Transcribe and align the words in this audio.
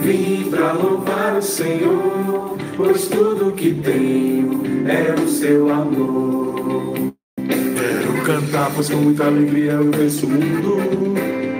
Vim 0.00 0.50
para 0.50 0.72
louvar 0.72 1.36
o 1.36 1.42
Senhor, 1.42 2.56
pois 2.76 3.08
tudo 3.08 3.52
que 3.52 3.74
tenho 3.74 4.62
é 4.86 5.14
o 5.20 5.28
seu 5.28 5.72
amor. 5.72 6.94
Quero 7.36 8.22
cantar, 8.24 8.70
pois 8.74 8.88
com 8.88 8.96
muita 8.96 9.26
alegria 9.26 9.72
eu 9.72 9.90
venço 9.90 10.26
o 10.26 10.30
mundo. 10.30 11.14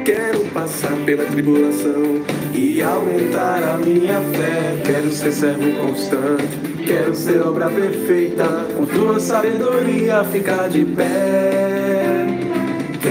Quero 0.04 0.40
passar 0.46 0.96
pela 1.04 1.24
tribulação 1.26 2.22
e 2.54 2.82
aumentar 2.82 3.62
a 3.62 3.76
minha 3.76 4.20
fé. 4.20 4.80
Quero 4.84 5.10
ser 5.10 5.32
servo 5.32 5.70
constante, 5.76 6.84
quero 6.86 7.14
ser 7.14 7.42
obra 7.42 7.68
perfeita. 7.68 8.66
Com 8.74 8.86
tua 8.86 9.20
sabedoria 9.20 10.24
ficar 10.24 10.68
de 10.68 10.84
pé. 10.84 11.77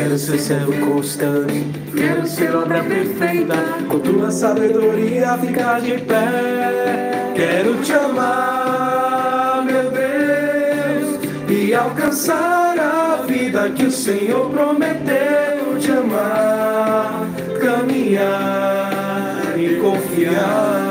Quero 0.07 0.19
ser 0.19 0.39
servo 0.39 0.71
constante, 0.85 1.65
quero 1.93 2.25
ser 2.25 2.55
obra 2.55 2.81
perfeita. 2.81 3.55
Com 3.89 3.99
tua 3.99 4.31
sabedoria 4.31 5.37
ficar 5.37 5.81
de 5.81 5.97
pé. 5.97 7.33
Quero 7.35 7.75
te 7.81 7.91
amar, 7.91 9.65
meu 9.65 9.91
Deus, 9.91 11.19
e 11.49 11.73
alcançar 11.73 12.79
a 12.79 13.17
vida 13.27 13.69
que 13.71 13.83
o 13.83 13.91
Senhor 13.91 14.49
prometeu 14.49 15.77
te 15.77 15.91
amar, 15.91 17.27
caminhar 17.59 19.57
e 19.57 19.75
confiar. 19.75 20.86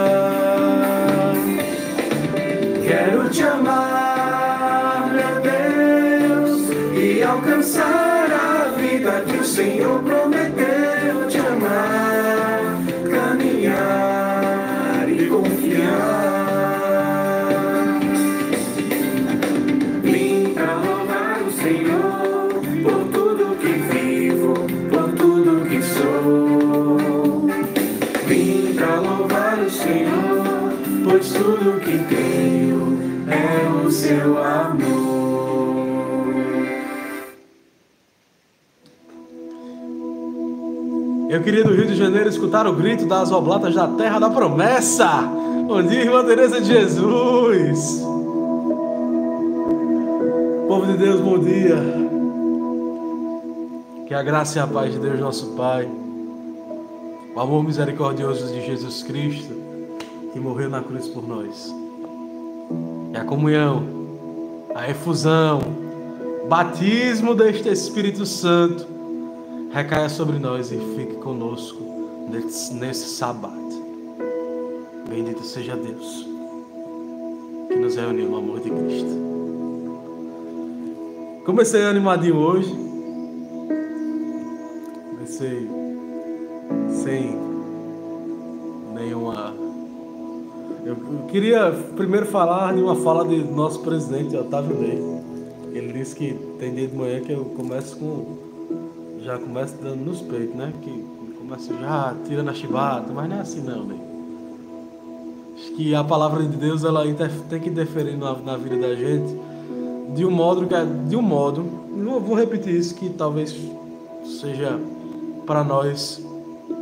Queria 41.46 41.62
do 41.62 41.72
Rio 41.72 41.86
de 41.86 41.94
Janeiro 41.94 42.28
escutar 42.28 42.66
o 42.66 42.72
grito 42.72 43.06
das 43.06 43.30
oblatas 43.30 43.72
da 43.72 43.86
terra 43.86 44.18
da 44.18 44.28
promessa. 44.28 45.22
Bom 45.68 45.80
dia, 45.80 46.00
irmã 46.00 46.24
Teresa 46.24 46.60
de 46.60 46.66
Jesus. 46.66 48.02
Povo 50.66 50.86
de 50.86 50.96
Deus, 50.98 51.20
bom 51.20 51.38
dia. 51.38 51.76
Que 54.08 54.12
a 54.12 54.24
graça 54.24 54.58
e 54.58 54.60
a 54.60 54.66
paz 54.66 54.92
de 54.92 54.98
Deus, 54.98 55.20
nosso 55.20 55.52
Pai, 55.52 55.88
o 57.32 57.38
amor 57.38 57.62
misericordioso 57.62 58.52
de 58.52 58.66
Jesus 58.66 59.04
Cristo, 59.04 59.54
que 60.32 60.40
morreu 60.40 60.68
na 60.68 60.82
cruz 60.82 61.06
por 61.06 61.28
nós, 61.28 61.72
e 63.14 63.16
a 63.16 63.22
comunhão, 63.22 63.84
a 64.74 64.90
efusão, 64.90 65.60
batismo 66.48 67.36
deste 67.36 67.68
Espírito 67.68 68.26
Santo, 68.26 68.95
recaia 69.76 70.08
sobre 70.08 70.38
nós 70.38 70.72
e 70.72 70.78
fique 70.96 71.16
conosco 71.16 71.76
nesse, 72.30 73.10
sábado. 73.10 73.54
Bendito 75.06 75.44
seja 75.44 75.76
Deus 75.76 76.26
que 77.68 77.76
nos 77.76 77.94
reuniu 77.94 78.30
no 78.30 78.38
amor 78.38 78.60
de 78.60 78.70
Cristo. 78.70 79.10
Comecei 81.44 81.84
animadinho 81.84 82.36
hoje. 82.36 82.74
Comecei 85.10 85.68
sem 86.88 87.36
nenhuma. 88.94 89.54
Eu 90.86 90.96
queria 91.28 91.70
primeiro 91.94 92.24
falar 92.24 92.74
de 92.74 92.80
uma 92.80 92.96
fala 92.96 93.28
de 93.28 93.44
nosso 93.44 93.80
presidente 93.80 94.34
Otávio 94.34 94.74
Ney. 94.74 95.02
Ele 95.74 95.92
disse 95.92 96.16
que 96.16 96.32
tem 96.58 96.72
dia 96.72 96.88
de 96.88 96.96
manhã 96.96 97.20
que 97.20 97.32
eu 97.32 97.44
começo 97.44 97.98
com. 97.98 98.45
Já 99.26 99.36
começo 99.40 99.74
dando 99.82 100.04
nos 100.04 100.22
peitos, 100.22 100.54
né? 100.54 100.72
Que 100.80 101.04
começo 101.36 101.74
já 101.80 102.14
tirando 102.28 102.48
a 102.48 102.54
chibata, 102.54 103.12
mas 103.12 103.28
não 103.28 103.36
é 103.36 103.40
assim 103.40 103.60
não, 103.60 103.82
né? 103.82 103.96
Acho 105.56 105.72
que 105.72 105.96
a 105.96 106.04
palavra 106.04 106.44
de 106.44 106.56
Deus 106.56 106.84
ela 106.84 107.02
tem 107.48 107.60
que 107.60 107.68
interferir 107.68 108.16
na, 108.16 108.34
na 108.34 108.56
vida 108.56 108.76
da 108.76 108.94
gente 108.94 109.36
de 110.14 110.24
um 110.24 110.30
modo 110.30 110.64
que 110.68 110.74
é- 110.76 110.84
de 111.08 111.16
um 111.16 111.22
modo, 111.22 111.64
não 111.96 112.20
vou 112.20 112.36
repetir 112.36 112.72
isso 112.72 112.94
que 112.94 113.10
talvez 113.10 113.52
seja 114.40 114.78
para 115.44 115.64
nós 115.64 116.24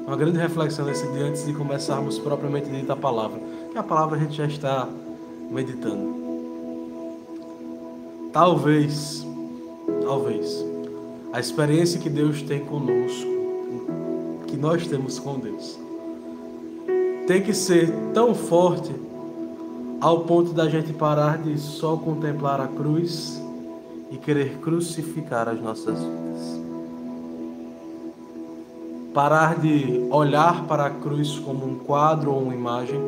uma 0.06 0.14
grande 0.14 0.36
reflexão 0.36 0.84
nesse 0.84 1.10
dia 1.12 1.24
antes 1.24 1.46
de 1.46 1.54
começarmos 1.54 2.18
propriamente 2.18 2.68
dita 2.68 2.92
a 2.92 2.96
palavra, 2.96 3.40
que 3.72 3.78
a 3.78 3.82
palavra 3.82 4.18
a 4.18 4.20
gente 4.20 4.36
já 4.36 4.44
está 4.44 4.86
meditando. 5.50 6.12
Talvez, 8.34 9.26
talvez 10.02 10.73
a 11.34 11.40
experiência 11.40 11.98
que 11.98 12.08
Deus 12.08 12.42
tem 12.42 12.60
conosco, 12.60 13.28
que 14.46 14.56
nós 14.56 14.86
temos 14.86 15.18
com 15.18 15.36
Deus, 15.36 15.76
tem 17.26 17.42
que 17.42 17.52
ser 17.52 17.92
tão 18.14 18.36
forte 18.36 18.94
ao 20.00 20.20
ponto 20.20 20.52
da 20.52 20.68
gente 20.68 20.92
parar 20.92 21.38
de 21.38 21.58
só 21.58 21.96
contemplar 21.96 22.60
a 22.60 22.68
cruz 22.68 23.42
e 24.12 24.16
querer 24.16 24.58
crucificar 24.58 25.48
as 25.48 25.60
nossas 25.60 25.98
vidas. 25.98 26.62
Parar 29.12 29.58
de 29.58 30.06
olhar 30.12 30.64
para 30.68 30.86
a 30.86 30.90
cruz 30.90 31.36
como 31.40 31.66
um 31.66 31.80
quadro 31.80 32.30
ou 32.32 32.42
uma 32.42 32.54
imagem 32.54 33.00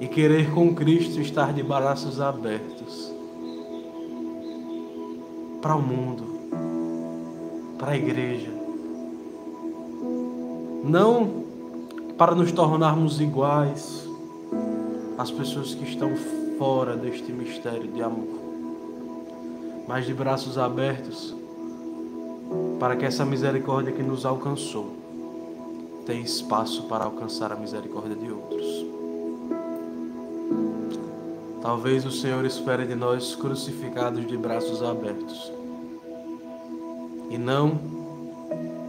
e 0.00 0.06
querer 0.06 0.48
com 0.52 0.72
Cristo 0.76 1.20
estar 1.20 1.52
de 1.52 1.64
braços 1.64 2.20
abertos 2.20 3.17
para 5.60 5.74
o 5.74 5.82
mundo, 5.82 6.24
para 7.78 7.92
a 7.92 7.96
igreja. 7.96 8.50
Não 10.84 11.44
para 12.16 12.34
nos 12.34 12.50
tornarmos 12.52 13.20
iguais 13.20 14.08
às 15.16 15.30
pessoas 15.30 15.74
que 15.74 15.84
estão 15.84 16.16
fora 16.58 16.96
deste 16.96 17.32
mistério 17.32 17.88
de 17.88 18.02
amor, 18.02 18.38
mas 19.86 20.06
de 20.06 20.14
braços 20.14 20.58
abertos 20.58 21.34
para 22.78 22.96
que 22.96 23.04
essa 23.04 23.24
misericórdia 23.24 23.92
que 23.92 24.02
nos 24.02 24.24
alcançou 24.24 24.96
tenha 26.06 26.22
espaço 26.22 26.84
para 26.84 27.04
alcançar 27.04 27.52
a 27.52 27.56
misericórdia 27.56 28.16
de 28.16 28.30
outros. 28.30 28.87
Talvez 31.68 32.06
o 32.06 32.10
Senhor 32.10 32.46
espere 32.46 32.86
de 32.86 32.94
nós 32.94 33.34
crucificados 33.34 34.26
de 34.26 34.38
braços 34.38 34.82
abertos. 34.82 35.52
E 37.28 37.36
não 37.36 37.78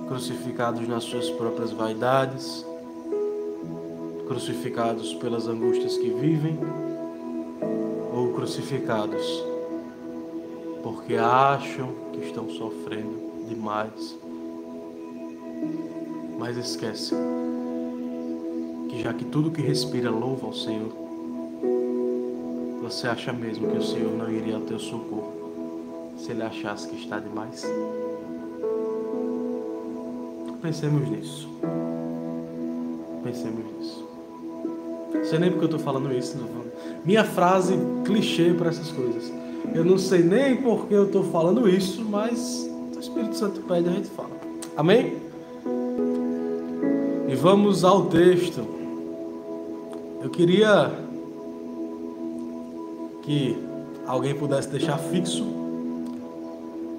crucificados 0.07 0.87
nas 0.87 1.03
suas 1.03 1.29
próprias 1.29 1.73
vaidades, 1.73 2.65
crucificados 4.29 5.13
pelas 5.15 5.45
angústias 5.45 5.97
que 5.97 6.09
vivem 6.09 6.57
ou 8.13 8.31
crucificados 8.31 9.43
porque 10.81 11.15
acham 11.15 11.89
que 12.13 12.21
estão 12.27 12.49
sofrendo 12.49 13.45
demais, 13.49 14.17
mas 16.37 16.55
esquecem 16.55 17.17
que 18.87 19.01
já 19.01 19.13
que 19.13 19.25
tudo 19.25 19.51
que 19.51 19.61
respira 19.61 20.09
louva 20.09 20.47
ao 20.47 20.53
Senhor, 20.53 21.08
você 22.89 23.07
acha 23.07 23.31
mesmo 23.31 23.69
que 23.69 23.77
o 23.77 23.83
Senhor 23.83 24.11
não 24.17 24.31
iria 24.31 24.55
ao 24.55 24.61
teu 24.61 24.79
socorro 24.79 25.31
se 26.17 26.31
ele 26.31 26.41
achasse 26.41 26.87
que 26.87 26.95
está 26.95 27.19
demais? 27.19 27.63
Pensemos 30.59 31.07
nisso. 31.07 31.47
Pensemos 33.23 33.63
nisso. 33.77 34.07
Não 35.13 35.23
sei 35.23 35.37
nem 35.37 35.51
porque 35.51 35.65
eu 35.65 35.69
estou 35.69 35.79
falando 35.79 36.11
isso. 36.11 36.35
Minha 37.05 37.23
frase 37.23 37.77
clichê 38.03 38.53
para 38.53 38.69
essas 38.69 38.91
coisas. 38.91 39.31
Eu 39.75 39.85
não 39.85 39.99
sei 39.99 40.23
nem 40.23 40.57
por 40.57 40.87
que 40.87 40.95
eu 40.95 41.05
estou 41.05 41.23
falando 41.25 41.69
isso, 41.69 42.03
mas 42.03 42.67
o 42.95 42.99
Espírito 42.99 43.35
Santo 43.35 43.61
pede 43.61 43.87
a 43.87 43.91
gente 43.91 44.09
fala. 44.09 44.31
Amém? 44.75 45.15
E 47.27 47.35
vamos 47.35 47.83
ao 47.83 48.07
texto. 48.07 48.65
Eu 50.23 50.29
queria 50.31 51.07
que 53.29 53.55
alguém 54.07 54.33
pudesse 54.33 54.67
deixar 54.69 54.97
fixo 54.97 55.45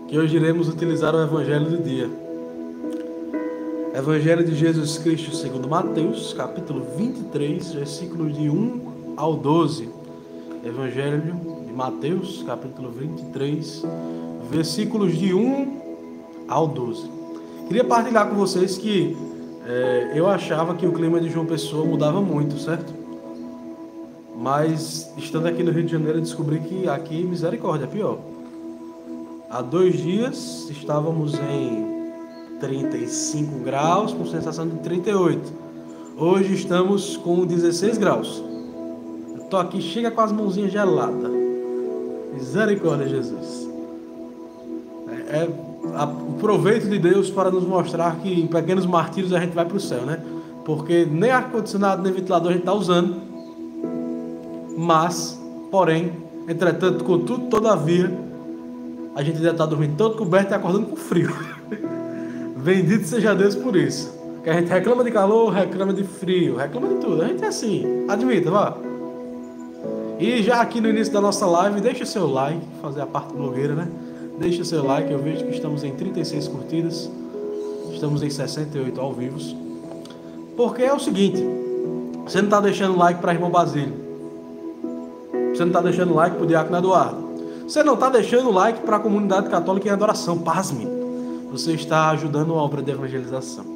que 0.06 0.16
hoje 0.16 0.36
iremos 0.36 0.68
utilizar 0.68 1.12
o 1.12 1.20
Evangelho 1.20 1.68
do 1.68 1.82
dia. 1.82 2.08
Evangelho 3.92 4.44
de 4.44 4.54
Jesus 4.54 4.96
Cristo 4.98 5.34
segundo 5.34 5.68
Mateus, 5.68 6.32
capítulo 6.32 6.86
23, 6.96 7.72
versículos 7.72 8.32
de 8.32 8.48
1 8.48 9.14
ao 9.16 9.34
12. 9.34 9.88
Evangelho 10.64 11.34
de 11.66 11.72
Mateus, 11.72 12.44
capítulo 12.46 12.92
23, 12.92 13.82
versículos 14.48 15.18
de 15.18 15.34
1 15.34 16.46
ao 16.46 16.68
12. 16.68 17.10
Queria 17.66 17.82
partilhar 17.82 18.28
com 18.28 18.36
vocês 18.36 18.78
que 18.78 19.16
é, 19.66 20.12
eu 20.14 20.28
achava 20.28 20.76
que 20.76 20.86
o 20.86 20.92
clima 20.92 21.20
de 21.20 21.28
João 21.28 21.44
Pessoa 21.44 21.84
mudava 21.84 22.20
muito, 22.20 22.56
certo? 22.56 22.99
Mas 24.40 25.12
estando 25.18 25.48
aqui 25.48 25.62
no 25.62 25.70
Rio 25.70 25.84
de 25.84 25.92
Janeiro, 25.92 26.18
descobri 26.18 26.60
que 26.60 26.88
aqui 26.88 27.22
misericórdia 27.22 27.84
é 27.84 27.86
pior. 27.86 28.18
Há 29.50 29.60
dois 29.60 29.98
dias 29.98 30.66
estávamos 30.70 31.34
em 31.34 31.84
35 32.58 33.58
graus 33.58 34.14
com 34.14 34.24
sensação 34.24 34.66
de 34.66 34.76
38. 34.78 35.52
Hoje 36.16 36.54
estamos 36.54 37.18
com 37.18 37.44
16 37.44 37.98
graus. 37.98 38.42
Eu 39.36 39.42
tô 39.50 39.58
aqui, 39.58 39.82
chega 39.82 40.10
com 40.10 40.22
as 40.22 40.32
mãozinhas 40.32 40.72
geladas. 40.72 41.30
Misericórdia, 42.32 43.08
Jesus. 43.08 43.68
É, 45.06 45.36
é 45.36 45.48
a, 45.94 46.06
o 46.06 46.38
proveito 46.40 46.88
de 46.88 46.98
Deus 46.98 47.28
para 47.28 47.50
nos 47.50 47.66
mostrar 47.66 48.16
que 48.20 48.40
em 48.40 48.46
pequenos 48.46 48.86
martírios 48.86 49.34
a 49.34 49.40
gente 49.40 49.52
vai 49.52 49.66
para 49.66 49.76
o 49.76 49.80
céu, 49.80 50.06
né? 50.06 50.18
Porque 50.64 51.04
nem 51.04 51.30
ar-condicionado 51.30 52.02
nem 52.02 52.10
ventilador 52.10 52.48
a 52.48 52.52
gente 52.52 52.62
está 52.62 52.72
usando. 52.72 53.29
Mas, 54.80 55.38
porém, 55.70 56.10
entretanto, 56.48 57.04
contudo, 57.04 57.50
todavia, 57.50 58.10
a 59.14 59.22
gente 59.22 59.36
ainda 59.36 59.50
está 59.50 59.66
dormindo 59.66 59.94
todo 59.94 60.16
coberto 60.16 60.52
e 60.52 60.54
acordando 60.54 60.86
com 60.86 60.96
frio. 60.96 61.30
Bendito 62.56 63.06
seja 63.06 63.34
Deus 63.34 63.54
por 63.54 63.76
isso. 63.76 64.10
Que 64.42 64.48
a 64.48 64.54
gente 64.54 64.68
reclama 64.68 65.04
de 65.04 65.10
calor, 65.10 65.52
reclama 65.52 65.92
de 65.92 66.02
frio, 66.02 66.56
reclama 66.56 66.88
de 66.88 66.94
tudo. 66.94 67.20
A 67.20 67.26
gente 67.26 67.44
é 67.44 67.48
assim. 67.48 68.06
Admita, 68.08 68.50
vá. 68.50 68.74
E 70.18 70.42
já 70.42 70.62
aqui 70.62 70.80
no 70.80 70.88
início 70.88 71.12
da 71.12 71.20
nossa 71.20 71.44
live, 71.44 71.78
deixa 71.82 72.04
o 72.04 72.06
seu 72.06 72.26
like, 72.26 72.62
fazer 72.80 73.02
a 73.02 73.06
parte 73.06 73.34
blogueira, 73.34 73.74
né? 73.74 73.86
Deixa 74.38 74.62
o 74.62 74.64
seu 74.64 74.82
like, 74.82 75.12
eu 75.12 75.18
vejo 75.18 75.44
que 75.44 75.52
estamos 75.56 75.84
em 75.84 75.92
36 75.92 76.48
curtidas, 76.48 77.10
estamos 77.92 78.22
em 78.22 78.30
68 78.30 78.98
ao 78.98 79.12
vivo. 79.12 79.36
Porque 80.56 80.82
é 80.84 80.92
o 80.94 80.98
seguinte, 80.98 81.44
você 82.24 82.38
não 82.38 82.46
está 82.46 82.62
deixando 82.62 82.96
like 82.96 83.20
para 83.20 83.34
irmão 83.34 83.50
Basílio. 83.50 84.09
Você 85.60 85.64
não 85.66 85.72
está 85.72 85.82
deixando 85.82 86.14
like 86.14 86.36
para 86.36 86.44
o 86.44 86.46
Diácono 86.46 86.78
Eduardo. 86.78 87.28
Você 87.68 87.82
não 87.82 87.92
está 87.92 88.08
deixando 88.08 88.50
like 88.50 88.80
para 88.80 88.96
a 88.96 88.98
comunidade 88.98 89.50
católica 89.50 89.88
em 89.88 89.90
adoração. 89.90 90.38
Pasme 90.38 90.88
você 91.52 91.74
está 91.74 92.08
ajudando 92.12 92.54
a 92.54 92.56
obra 92.56 92.80
de 92.80 92.90
evangelização. 92.90 93.66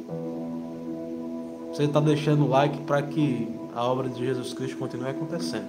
Você 1.71 1.83
está 1.83 1.99
deixando 1.99 2.47
like 2.47 2.79
para 2.85 3.03
que 3.03 3.47
a 3.75 3.85
obra 3.85 4.09
de 4.09 4.25
Jesus 4.25 4.51
Cristo 4.51 4.77
continue 4.77 5.09
acontecendo. 5.09 5.67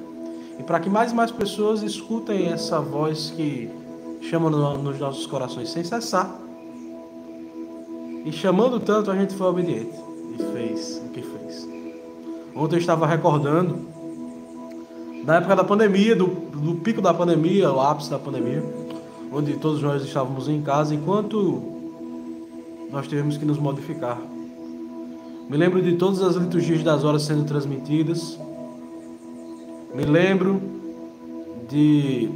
E 0.58 0.62
para 0.62 0.80
que 0.80 0.88
mais 0.88 1.12
e 1.12 1.14
mais 1.14 1.30
pessoas 1.30 1.82
escutem 1.82 2.46
essa 2.46 2.80
voz 2.80 3.34
que 3.36 3.68
chama 4.22 4.48
nos 4.48 4.98
nossos 4.98 5.26
corações 5.26 5.68
sem 5.68 5.84
cessar. 5.84 6.34
E 8.24 8.32
chamando 8.32 8.80
tanto, 8.80 9.10
a 9.10 9.14
gente 9.14 9.34
foi 9.34 9.48
obediente 9.48 9.92
e 10.32 10.42
fez 10.54 11.02
o 11.04 11.10
que 11.10 11.20
fez. 11.20 11.68
Ontem 12.54 12.76
eu 12.76 12.80
estava 12.80 13.06
recordando 13.06 13.95
da 15.26 15.34
época 15.34 15.56
da 15.56 15.64
pandemia, 15.64 16.14
do, 16.14 16.26
do 16.26 16.76
pico 16.76 17.02
da 17.02 17.12
pandemia, 17.12 17.72
o 17.72 17.80
ápice 17.80 18.08
da 18.08 18.16
pandemia, 18.16 18.62
onde 19.32 19.54
todos 19.54 19.82
nós 19.82 20.00
estávamos 20.04 20.48
em 20.48 20.62
casa, 20.62 20.94
enquanto 20.94 21.62
nós 22.92 23.08
tivemos 23.08 23.36
que 23.36 23.44
nos 23.44 23.58
modificar. 23.58 24.20
Me 25.50 25.56
lembro 25.56 25.82
de 25.82 25.96
todas 25.96 26.22
as 26.22 26.36
liturgias 26.36 26.84
das 26.84 27.02
horas 27.02 27.22
sendo 27.22 27.44
transmitidas. 27.44 28.38
Me 29.92 30.04
lembro 30.04 30.60
de 31.68 32.30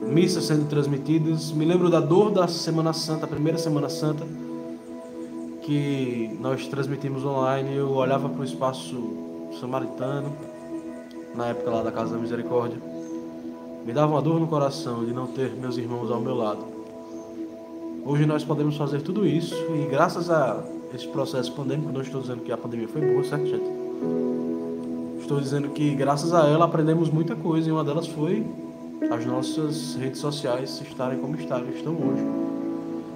missas 0.00 0.44
sendo 0.44 0.70
transmitidas. 0.70 1.52
Me 1.52 1.66
lembro 1.66 1.90
da 1.90 2.00
dor 2.00 2.30
da 2.30 2.48
Semana 2.48 2.94
Santa, 2.94 3.26
a 3.26 3.28
primeira 3.28 3.58
Semana 3.58 3.90
Santa, 3.90 4.26
que 5.62 6.34
nós 6.40 6.66
transmitimos 6.66 7.26
online. 7.26 7.76
Eu 7.76 7.90
olhava 7.90 8.30
para 8.30 8.40
o 8.40 8.44
espaço 8.44 8.96
samaritano, 9.60 10.32
na 11.38 11.46
época 11.46 11.70
lá 11.70 11.82
da 11.84 11.92
Casa 11.92 12.16
da 12.16 12.20
Misericórdia. 12.20 12.76
Me 13.86 13.92
dava 13.92 14.12
uma 14.12 14.20
dor 14.20 14.40
no 14.40 14.48
coração 14.48 15.04
de 15.04 15.12
não 15.12 15.28
ter 15.28 15.52
meus 15.54 15.78
irmãos 15.78 16.10
ao 16.10 16.20
meu 16.20 16.34
lado. 16.34 16.64
Hoje 18.04 18.26
nós 18.26 18.42
podemos 18.42 18.76
fazer 18.76 19.02
tudo 19.02 19.24
isso 19.24 19.54
e 19.54 19.86
graças 19.88 20.28
a 20.30 20.60
esse 20.92 21.06
processo 21.06 21.52
pandêmico, 21.52 21.92
não 21.92 22.02
estou 22.02 22.20
dizendo 22.20 22.42
que 22.42 22.50
a 22.50 22.56
pandemia 22.56 22.88
foi 22.88 23.00
boa, 23.02 23.22
certo, 23.22 23.46
gente? 23.46 23.70
Estou 25.20 25.40
dizendo 25.40 25.68
que 25.68 25.94
graças 25.94 26.34
a 26.34 26.44
ela 26.48 26.64
aprendemos 26.64 27.08
muita 27.08 27.36
coisa 27.36 27.68
e 27.68 27.72
uma 27.72 27.84
delas 27.84 28.08
foi 28.08 28.44
as 29.08 29.24
nossas 29.24 29.94
redes 29.94 30.20
sociais 30.20 30.80
estarem 30.80 31.20
como 31.20 31.36
estarem, 31.36 31.68
estão 31.70 31.92
hoje. 31.92 32.26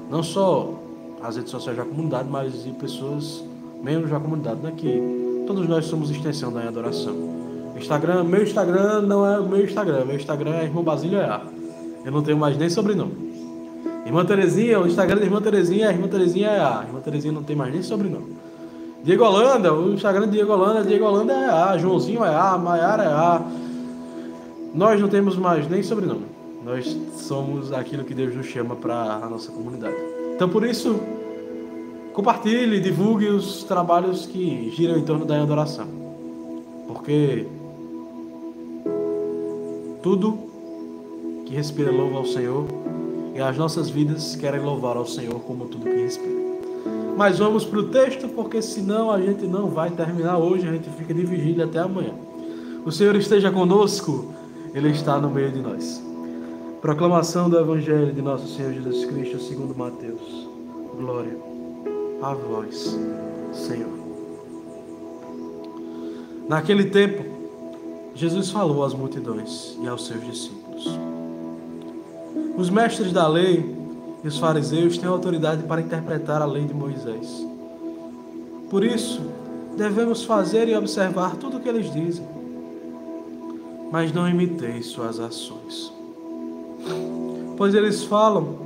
Não 0.08 0.22
só 0.22 0.74
as 1.20 1.34
redes 1.34 1.50
sociais 1.50 1.76
da 1.76 1.84
comunidade, 1.84 2.28
mas 2.30 2.62
de 2.62 2.70
pessoas 2.70 3.42
membros 3.82 4.10
da 4.10 4.20
comunidade, 4.20 4.60
né? 4.60 4.72
Que 4.76 5.44
todos 5.44 5.66
nós 5.69 5.86
somos 5.86 6.08
extensão 6.08 6.52
da 6.52 6.60
adoração. 6.60 7.31
Instagram, 7.82 8.25
meu 8.25 8.43
Instagram 8.43 9.02
não 9.02 9.26
é 9.26 9.38
o 9.38 9.49
meu 9.49 9.64
Instagram, 9.64 10.05
meu 10.05 10.17
Instagram 10.17 10.55
é 10.55 10.64
Irmão 10.64 10.82
Basílio 10.82 11.19
EA. 11.19 11.40
Eu 12.05 12.12
não 12.12 12.23
tenho 12.23 12.38
mais 12.38 12.56
nem 12.56 12.70
sobrenome. 12.70 13.32
Irmã 14.06 14.25
Terezinha, 14.25 14.81
o 14.81 14.87
Instagram 14.87 15.17
da 15.17 15.25
Irmã 15.25 15.40
Terezinha, 15.40 15.88
a 15.88 15.93
Irmã 15.93 16.08
Terezinha 16.08 16.49
é 16.49 16.61
A. 16.61 16.81
A 16.81 16.82
Irmã 16.84 17.00
Terezinha 17.00 17.32
não 17.32 17.43
tem 17.43 17.55
mais 17.55 17.73
nem 17.73 17.82
sobrenome. 17.82 18.37
Diego 19.05 19.25
Holanda, 19.25 19.73
o 19.73 19.94
Instagram 19.94 20.26
de 20.26 20.32
Diego 20.32 20.52
Holanda, 20.52 20.84
Diego 20.84 21.05
Holanda 21.05 21.32
é 21.32 21.44
A, 21.46 21.76
Joãozinho 21.76 22.25
é 22.25 22.34
A, 22.34 22.56
Maiara 22.56 23.02
é 23.02 23.12
A. 23.12 23.43
Nós 24.75 25.00
não 25.00 25.08
temos 25.08 25.37
mais 25.37 25.69
nem 25.69 25.82
sobrenome. 25.82 26.26
Nós 26.64 26.96
somos 27.17 27.73
aquilo 27.73 28.05
que 28.05 28.14
Deus 28.14 28.34
nos 28.34 28.46
chama 28.46 28.76
para 28.76 28.94
a 28.94 29.29
nossa 29.29 29.50
comunidade. 29.50 29.96
Então 30.34 30.49
por 30.49 30.64
isso, 30.64 31.00
compartilhe, 32.12 32.81
divulgue 32.81 33.26
os 33.26 33.64
trabalhos 33.64 34.26
que 34.26 34.70
giram 34.70 34.96
em 34.96 35.02
torno 35.02 35.25
da 35.25 35.40
adoração. 35.40 35.87
Porque 36.87 37.46
tudo 40.02 40.38
que 41.46 41.54
respira 41.54 41.90
louva 41.90 42.19
ao 42.19 42.26
Senhor 42.26 42.66
e 43.34 43.40
as 43.40 43.56
nossas 43.56 43.88
vidas 43.88 44.37
querem 44.37 44.60
louvar 44.60 44.96
ao 44.96 45.06
Senhor 45.06 45.40
como 45.40 45.66
tudo 45.66 45.84
que 45.84 46.02
respira. 46.02 46.43
Mas 47.16 47.38
vamos 47.38 47.64
para 47.64 47.78
o 47.78 47.84
texto, 47.84 48.28
porque 48.28 48.60
senão 48.60 49.10
a 49.10 49.20
gente 49.20 49.46
não 49.46 49.69
vai 49.69 49.90
terminar 49.90 50.38
hoje, 50.38 50.66
a 50.66 50.72
gente 50.72 50.88
fica 50.91 51.15
de 51.15 51.24
vigília 51.24 51.65
até 51.65 51.79
amanhã. 51.79 52.15
O 52.84 52.91
Senhor 52.91 53.15
esteja 53.17 53.50
conosco, 53.50 54.34
Ele 54.74 54.91
está 54.91 55.19
no 55.20 55.31
meio 55.31 55.53
de 55.53 55.60
nós. 55.60 56.03
Proclamação 56.81 57.48
do 57.48 57.58
Evangelho 57.58 58.12
de 58.12 58.20
nosso 58.20 58.48
Senhor 58.56 58.72
Jesus 58.72 59.05
Cristo, 59.05 59.38
segundo 59.41 59.76
Mateus. 59.76 60.48
Glória 60.96 61.36
a 62.20 62.34
vós, 62.34 62.98
Senhor. 63.53 64.03
Naquele 66.48 66.86
tempo, 66.86 67.31
Jesus 68.14 68.50
falou 68.50 68.84
às 68.84 68.94
multidões 68.94 69.76
e 69.82 69.88
aos 69.88 70.06
seus 70.06 70.24
discípulos. 70.24 70.86
Os 72.56 72.69
mestres 72.69 73.12
da 73.12 73.26
lei 73.26 73.74
e 74.22 74.28
os 74.28 74.38
fariseus 74.38 74.98
têm 74.98 75.08
autoridade 75.08 75.62
para 75.64 75.81
interpretar 75.81 76.42
a 76.42 76.44
lei 76.44 76.64
de 76.64 76.74
Moisés. 76.74 77.46
Por 78.70 78.84
isso, 78.84 79.20
devemos 79.76 80.24
fazer 80.24 80.69
e 80.69 80.76
observar 80.76 81.36
tudo 81.36 81.56
o 81.56 81.60
que 81.60 81.69
eles 81.69 81.92
dizem, 81.92 82.26
mas 83.90 84.12
não 84.12 84.28
imiteis 84.28 84.86
suas 84.86 85.19
ações. 85.19 85.92
Pois 87.56 87.74
eles 87.74 88.04
falam 88.04 88.56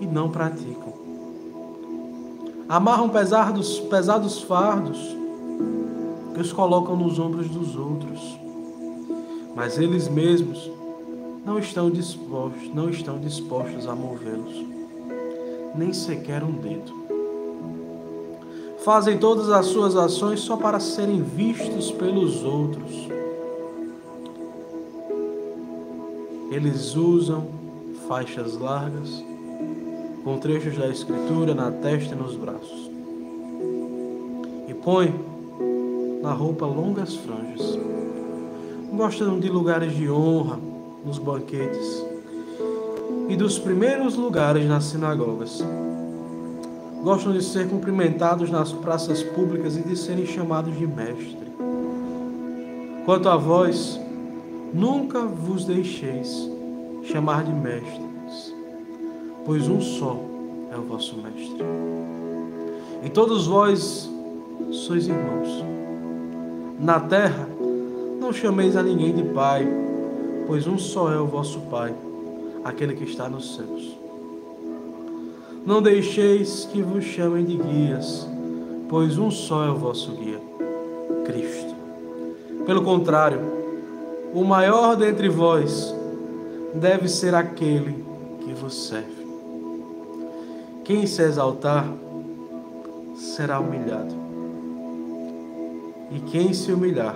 e 0.00 0.06
não 0.06 0.30
praticam. 0.30 0.94
Amarram 2.68 3.08
pesados, 3.08 3.78
pesados 3.80 4.42
fardos 4.42 4.98
que 6.34 6.40
os 6.40 6.52
colocam 6.52 6.96
nos 6.96 7.18
ombros 7.18 7.48
dos 7.48 7.76
outros, 7.76 8.35
mas 9.56 9.78
eles 9.78 10.06
mesmos 10.06 10.70
não 11.42 11.58
estão 11.58 11.90
dispostos, 11.90 12.74
não 12.74 12.90
estão 12.90 13.18
dispostos 13.18 13.88
a 13.88 13.94
movê-los, 13.94 14.66
nem 15.74 15.94
sequer 15.94 16.44
um 16.44 16.52
dedo. 16.52 16.92
Fazem 18.84 19.16
todas 19.16 19.48
as 19.48 19.64
suas 19.66 19.96
ações 19.96 20.40
só 20.40 20.58
para 20.58 20.78
serem 20.78 21.22
vistos 21.22 21.90
pelos 21.90 22.44
outros. 22.44 23.08
Eles 26.52 26.94
usam 26.94 27.46
faixas 28.06 28.58
largas, 28.58 29.24
com 30.22 30.38
trechos 30.38 30.76
da 30.76 30.88
Escritura 30.88 31.54
na 31.54 31.70
testa 31.70 32.14
e 32.14 32.18
nos 32.18 32.36
braços, 32.36 32.90
e 34.68 34.74
põem 34.74 35.14
na 36.22 36.32
roupa 36.32 36.66
longas 36.66 37.14
franjas. 37.14 37.95
Gostam 38.92 39.38
de 39.38 39.48
lugares 39.48 39.94
de 39.94 40.10
honra 40.10 40.58
nos 41.04 41.18
banquetes 41.18 42.04
e 43.28 43.36
dos 43.36 43.58
primeiros 43.58 44.16
lugares 44.16 44.66
nas 44.66 44.84
sinagogas. 44.84 45.62
gostam 47.02 47.32
de 47.32 47.42
ser 47.42 47.68
cumprimentados 47.68 48.50
nas 48.50 48.72
praças 48.72 49.22
públicas 49.22 49.76
e 49.76 49.82
de 49.82 49.96
serem 49.96 50.26
chamados 50.26 50.76
de 50.76 50.86
mestre. 50.86 51.46
Quanto 53.04 53.28
a 53.28 53.36
vós, 53.36 54.00
nunca 54.72 55.20
vos 55.20 55.64
deixeis 55.64 56.50
chamar 57.04 57.44
de 57.44 57.52
mestres, 57.52 58.54
pois 59.44 59.68
um 59.68 59.80
só 59.80 60.18
é 60.72 60.76
o 60.76 60.82
vosso 60.82 61.16
mestre. 61.16 61.64
E 63.04 63.08
todos 63.08 63.46
vós 63.46 64.10
sois 64.72 65.06
irmãos. 65.06 65.64
Na 66.80 66.98
terra, 67.00 67.48
não 68.26 68.32
chameis 68.32 68.76
a 68.76 68.82
ninguém 68.82 69.14
de 69.14 69.22
pai, 69.22 69.64
pois 70.48 70.66
um 70.66 70.76
só 70.76 71.12
é 71.12 71.16
o 71.16 71.26
vosso 71.26 71.60
Pai, 71.70 71.94
aquele 72.64 72.96
que 72.96 73.04
está 73.04 73.28
nos 73.28 73.54
céus. 73.54 73.96
Não 75.64 75.80
deixeis 75.80 76.68
que 76.72 76.82
vos 76.82 77.04
chamem 77.04 77.44
de 77.44 77.56
guias, 77.56 78.28
pois 78.88 79.16
um 79.16 79.30
só 79.30 79.64
é 79.64 79.70
o 79.70 79.76
vosso 79.76 80.10
guia, 80.10 80.40
Cristo. 81.24 81.72
Pelo 82.66 82.82
contrário, 82.82 83.38
o 84.34 84.42
maior 84.42 84.96
dentre 84.96 85.28
vós 85.28 85.94
deve 86.74 87.08
ser 87.08 87.32
aquele 87.32 88.04
que 88.40 88.52
vos 88.54 88.88
serve. 88.88 89.24
Quem 90.82 91.06
se 91.06 91.22
exaltar 91.22 91.86
será 93.14 93.60
humilhado, 93.60 94.16
e 96.10 96.18
quem 96.28 96.52
se 96.52 96.72
humilhar 96.72 97.14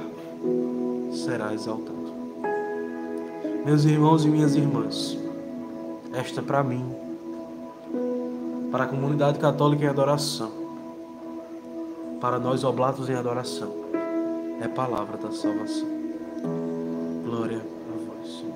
será 1.10 1.52
exaltado. 1.52 2.10
Meus 3.64 3.84
irmãos 3.84 4.24
e 4.24 4.28
minhas 4.28 4.54
irmãs, 4.56 5.18
esta 6.12 6.42
para 6.42 6.62
mim, 6.62 6.84
para 8.70 8.84
a 8.84 8.86
comunidade 8.86 9.38
católica 9.38 9.84
em 9.84 9.88
adoração, 9.88 10.50
para 12.20 12.38
nós 12.38 12.64
oblatos 12.64 13.08
em 13.08 13.14
adoração, 13.14 13.70
é 14.60 14.68
palavra 14.68 15.16
da 15.16 15.30
salvação. 15.30 15.88
Glória 17.24 17.58
a 17.58 17.96
vós, 18.06 18.32
Senhor. 18.38 18.54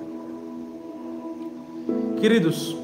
Queridos, 2.19 2.75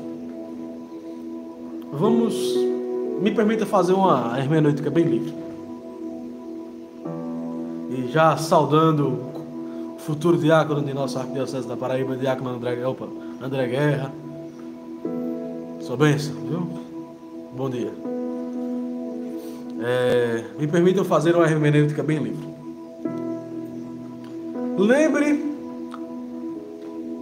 vamos, 1.91 2.55
me 3.19 3.31
permita 3.31 3.65
fazer 3.65 3.93
uma 3.93 4.37
hermenêutica 4.37 4.89
bem 4.89 5.05
livre. 5.05 5.33
E 7.89 8.07
já 8.07 8.37
saudando 8.37 9.30
futuro 10.01 10.37
diácono 10.37 10.81
de 10.81 10.93
nossa 10.93 11.19
arquidiocese 11.19 11.67
da 11.67 11.77
Paraíba, 11.77 12.15
diácono 12.15 12.49
André, 12.49 12.85
opa, 12.85 13.07
André 13.41 13.67
Guerra. 13.67 14.11
Sua 15.81 15.95
bênção, 15.97 16.35
viu? 16.47 16.67
Bom 17.55 17.69
dia. 17.69 17.91
É, 19.83 20.43
me 20.59 20.67
permitam 20.67 21.03
fazer 21.03 21.35
uma 21.35 21.45
hermenêutica 21.45 22.03
bem 22.03 22.19
livre. 22.19 22.51
Lembre 24.77 25.43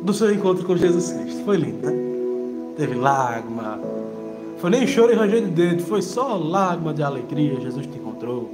do 0.03 0.13
seu 0.13 0.33
encontro 0.33 0.65
com 0.65 0.75
Jesus 0.75 1.11
Cristo. 1.11 1.43
Foi 1.43 1.57
lindo, 1.57 1.85
né? 1.85 1.93
Teve 2.77 2.95
lágrima. 2.95 3.79
Foi 4.57 4.69
nem 4.69 4.85
choro 4.87 5.11
e 5.11 5.15
ranger 5.15 5.41
de 5.41 5.51
dentro, 5.51 5.85
foi 5.85 6.01
só 6.01 6.37
lágrima 6.37 6.93
de 6.93 7.01
alegria. 7.01 7.59
Jesus 7.59 7.87
te 7.87 7.97
encontrou. 7.97 8.49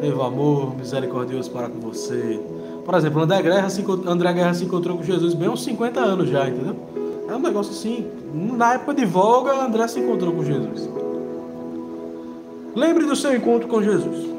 Teve 0.00 0.20
amor 0.20 0.76
misericordioso 0.76 1.50
para 1.50 1.68
com 1.68 1.78
você. 1.78 2.40
Por 2.84 2.94
exemplo, 2.94 3.22
André 3.22 3.42
Guerra, 3.42 3.70
se, 3.70 3.84
André 4.06 4.32
Guerra 4.32 4.54
se 4.54 4.64
encontrou 4.64 4.96
com 4.96 5.04
Jesus 5.04 5.34
bem 5.34 5.48
uns 5.48 5.62
50 5.62 6.00
anos 6.00 6.28
já, 6.28 6.48
entendeu? 6.48 6.76
É 7.28 7.34
um 7.34 7.38
negócio 7.38 7.72
assim. 7.72 8.06
Na 8.34 8.74
época 8.74 8.94
de 8.94 9.04
Volga, 9.04 9.54
André 9.54 9.86
se 9.88 10.00
encontrou 10.00 10.32
com 10.34 10.44
Jesus. 10.44 10.88
Lembre 12.74 13.04
do 13.04 13.14
seu 13.14 13.34
encontro 13.34 13.68
com 13.68 13.82
Jesus. 13.82 14.32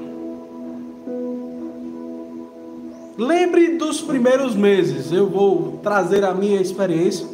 Lembre 3.18 3.78
dos 3.78 4.02
primeiros 4.02 4.56
meses. 4.56 5.12
Eu 5.12 5.30
vou 5.30 5.80
trazer 5.84 6.24
a 6.26 6.34
minha 6.34 6.60
experiência 6.60 7.28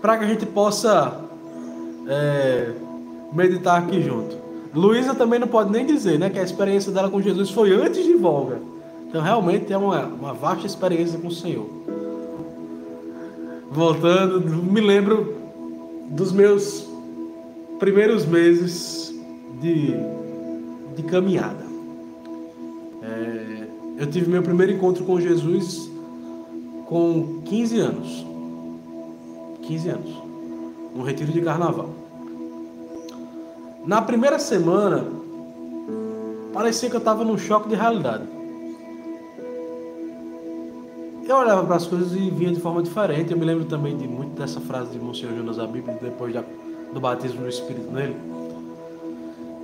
para 0.00 0.16
que 0.16 0.24
a 0.24 0.28
gente 0.28 0.46
possa 0.46 1.20
é, 2.06 2.72
meditar 3.32 3.78
aqui 3.78 4.00
junto. 4.02 4.36
Luísa 4.74 5.14
também 5.14 5.38
não 5.38 5.48
pode 5.48 5.70
nem 5.70 5.84
dizer 5.84 6.18
né, 6.18 6.30
que 6.30 6.38
a 6.38 6.42
experiência 6.42 6.90
dela 6.90 7.10
com 7.10 7.20
Jesus 7.20 7.50
foi 7.50 7.72
antes 7.72 8.04
de 8.04 8.14
Volga. 8.14 8.58
Então 9.14 9.22
realmente 9.22 9.72
é 9.72 9.78
uma, 9.78 10.06
uma 10.06 10.34
vasta 10.34 10.66
experiência 10.66 11.16
com 11.20 11.28
o 11.28 11.30
Senhor. 11.30 11.70
Voltando, 13.70 14.40
me 14.40 14.80
lembro 14.80 15.36
dos 16.10 16.32
meus 16.32 16.84
primeiros 17.78 18.26
meses 18.26 19.14
de, 19.60 19.94
de 20.96 21.02
caminhada. 21.04 21.64
É, 23.04 23.68
eu 23.98 24.10
tive 24.10 24.28
meu 24.28 24.42
primeiro 24.42 24.72
encontro 24.72 25.04
com 25.04 25.20
Jesus 25.20 25.88
com 26.86 27.40
15 27.44 27.78
anos. 27.78 28.26
15 29.62 29.88
anos. 29.90 30.22
Um 30.92 31.02
retiro 31.02 31.30
de 31.30 31.40
carnaval. 31.40 31.90
Na 33.86 34.02
primeira 34.02 34.40
semana, 34.40 35.06
parecia 36.52 36.90
que 36.90 36.96
eu 36.96 36.98
estava 36.98 37.24
num 37.24 37.38
choque 37.38 37.68
de 37.68 37.76
realidade. 37.76 38.33
Eu 41.26 41.36
olhava 41.36 41.64
para 41.64 41.76
as 41.76 41.86
coisas 41.86 42.12
e 42.12 42.28
via 42.28 42.52
de 42.52 42.60
forma 42.60 42.82
diferente. 42.82 43.32
Eu 43.32 43.38
me 43.38 43.46
lembro 43.46 43.64
também 43.64 43.96
de 43.96 44.06
muito 44.06 44.38
dessa 44.38 44.60
frase 44.60 44.90
de 44.90 44.98
Monsenhor 44.98 45.34
Jonas 45.34 45.56
da 45.56 45.66
Bíblia, 45.66 45.98
depois 46.00 46.34
da, 46.34 46.44
do 46.92 47.00
batismo 47.00 47.40
do 47.40 47.48
Espírito 47.48 47.90
nele, 47.90 48.14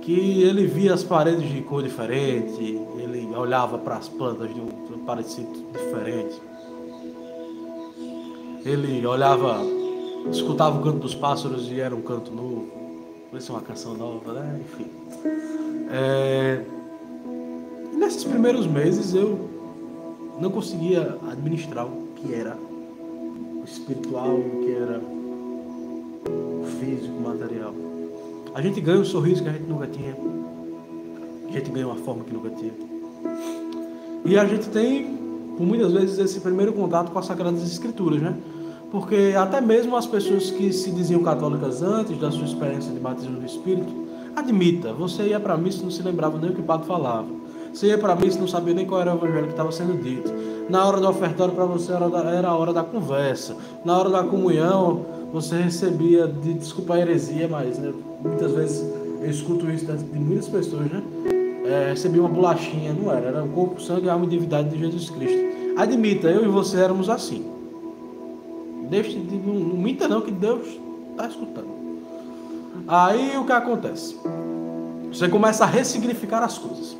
que 0.01 0.41
ele 0.41 0.65
via 0.65 0.93
as 0.93 1.03
paredes 1.03 1.47
de 1.47 1.61
cor 1.61 1.83
diferente, 1.83 2.79
ele 2.97 3.27
olhava 3.35 3.77
para 3.77 3.97
as 3.97 4.09
plantas 4.09 4.51
de 4.51 4.59
um 4.59 5.05
parecido 5.05 5.51
diferente. 5.71 6.41
Ele 8.65 9.05
olhava, 9.05 9.59
escutava 10.31 10.79
o 10.79 10.83
canto 10.83 10.99
dos 10.99 11.13
pássaros 11.13 11.71
e 11.71 11.79
era 11.79 11.95
um 11.95 12.01
canto 12.01 12.31
novo. 12.31 12.67
Parecia 13.29 13.53
uma 13.53 13.61
canção 13.61 13.93
nova, 13.93 14.33
né? 14.33 14.59
Enfim. 14.61 14.87
É... 15.91 16.61
Nesses 17.93 18.23
primeiros 18.23 18.65
meses 18.65 19.13
eu 19.13 19.60
não 20.41 20.49
conseguia 20.49 21.17
administrar 21.29 21.85
o 21.85 22.07
que 22.15 22.33
era 22.33 22.57
o 22.57 23.63
espiritual, 23.63 24.33
o 24.35 24.63
que 24.63 24.71
era 24.71 24.99
o 24.99 26.65
físico, 26.79 27.15
o 27.15 27.21
material. 27.21 27.73
A 28.55 28.61
gente 28.61 28.81
ganha 28.81 28.99
um 28.99 29.05
sorriso 29.05 29.43
que 29.43 29.49
a 29.49 29.53
gente 29.53 29.69
nunca 29.69 29.85
tinha. 29.85 30.17
A 31.47 31.51
gente 31.51 31.69
ganha 31.69 31.85
uma 31.85 31.95
forma 31.97 32.23
que 32.23 32.33
nunca 32.33 32.49
tinha. 32.49 32.73
E 34.25 34.37
a 34.37 34.45
gente 34.45 34.67
tem, 34.69 35.15
por 35.57 35.65
muitas 35.65 35.93
vezes, 35.93 36.17
esse 36.17 36.39
primeiro 36.41 36.73
contato 36.73 37.11
com 37.11 37.19
as 37.19 37.25
Sagradas 37.27 37.61
Escrituras, 37.61 38.19
né? 38.19 38.35
Porque 38.91 39.33
até 39.37 39.61
mesmo 39.61 39.95
as 39.95 40.07
pessoas 40.07 40.49
que 40.49 40.73
se 40.73 40.91
diziam 40.91 41.21
católicas 41.21 41.83
antes 41.83 42.17
da 42.19 42.31
sua 42.31 42.45
experiência 42.45 42.91
de 42.91 42.99
batismo 42.99 43.39
do 43.39 43.45
Espírito, 43.45 43.93
admita, 44.35 44.91
você 44.91 45.27
ia 45.27 45.39
para 45.39 45.53
a 45.53 45.57
missa 45.57 45.81
e 45.81 45.83
não 45.83 45.91
se 45.91 46.01
lembrava 46.01 46.37
nem 46.39 46.49
o 46.49 46.53
que 46.53 46.61
o 46.61 46.63
padre 46.63 46.87
falava. 46.87 47.40
Você 47.73 47.87
ia 47.87 47.97
para 47.97 48.13
a 48.13 48.15
missa 48.15 48.37
e 48.37 48.41
não 48.41 48.47
sabia 48.47 48.73
nem 48.73 48.85
qual 48.85 49.01
era 49.01 49.13
o 49.13 49.17
evangelho 49.17 49.45
que 49.45 49.51
estava 49.51 49.71
sendo 49.71 50.01
dito. 50.01 50.31
Na 50.69 50.85
hora 50.85 50.99
do 50.99 51.07
ofertório 51.07 51.53
para 51.53 51.65
você 51.65 51.93
era, 51.93 52.47
a 52.47 52.55
hora 52.55 52.73
da 52.73 52.83
conversa. 52.83 53.55
Na 53.85 53.97
hora 53.97 54.09
da 54.09 54.23
comunhão 54.23 55.05
você 55.31 55.55
recebia, 55.55 56.27
de, 56.27 56.53
desculpa 56.53 56.95
a 56.95 56.99
heresia, 56.99 57.47
mas 57.47 57.79
né, 57.79 57.93
muitas 58.21 58.51
vezes 58.51 58.85
eu 59.21 59.29
escuto 59.29 59.69
isso 59.69 59.85
de 59.85 60.19
muitas 60.19 60.49
pessoas, 60.49 60.91
né? 60.91 61.01
É, 61.65 61.89
recebia 61.91 62.21
uma 62.21 62.29
bolachinha, 62.29 62.91
não 62.91 63.11
era, 63.11 63.27
era 63.27 63.43
o 63.43 63.49
corpo, 63.49 63.81
sangue, 63.81 64.09
alma 64.09 64.25
e 64.25 64.29
divindade 64.29 64.69
de 64.69 64.77
Jesus 64.77 65.09
Cristo. 65.09 65.39
Admita, 65.77 66.27
eu 66.27 66.43
e 66.43 66.47
você 66.47 66.77
éramos 66.77 67.09
assim. 67.09 67.45
Deixe 68.89 69.17
de, 69.17 69.37
não, 69.37 69.53
não 69.53 69.77
minta 69.77 70.07
não 70.07 70.19
que 70.19 70.31
Deus 70.31 70.67
está 71.11 71.27
escutando. 71.27 71.69
Aí 72.87 73.37
o 73.37 73.45
que 73.45 73.51
acontece? 73.53 74.17
Você 75.13 75.29
começa 75.29 75.63
a 75.63 75.67
ressignificar 75.67 76.43
as 76.43 76.57
coisas 76.57 76.97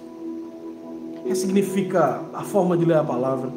ressignifica 1.31 2.21
a 2.33 2.43
forma 2.43 2.75
de 2.75 2.83
ler 2.83 2.97
a 2.97 3.03
palavra, 3.03 3.49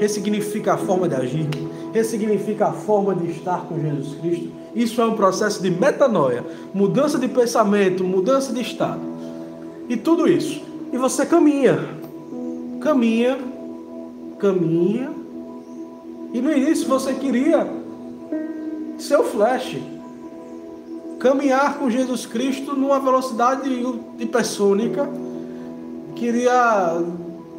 ressignifica 0.00 0.72
a 0.72 0.78
forma 0.78 1.06
de 1.06 1.14
agir, 1.14 1.46
ressignifica 1.92 2.68
a 2.68 2.72
forma 2.72 3.14
de 3.14 3.30
estar 3.30 3.66
com 3.66 3.78
Jesus 3.78 4.18
Cristo. 4.18 4.50
Isso 4.74 5.00
é 5.02 5.04
um 5.04 5.14
processo 5.14 5.62
de 5.62 5.70
metanoia, 5.70 6.42
mudança 6.72 7.18
de 7.18 7.28
pensamento, 7.28 8.02
mudança 8.02 8.54
de 8.54 8.62
estado. 8.62 9.00
E 9.86 9.98
tudo 9.98 10.26
isso. 10.26 10.62
E 10.90 10.96
você 10.96 11.26
caminha, 11.26 11.78
caminha, 12.80 13.38
caminha. 14.38 15.10
E 16.32 16.40
no 16.40 16.50
início 16.50 16.88
você 16.88 17.12
queria 17.12 17.66
ser 18.96 19.18
o 19.18 19.24
flash, 19.24 19.76
caminhar 21.18 21.78
com 21.78 21.90
Jesus 21.90 22.24
Cristo 22.24 22.74
numa 22.74 22.98
velocidade 22.98 23.68
hipersônica 24.18 25.27
queria 26.18 27.00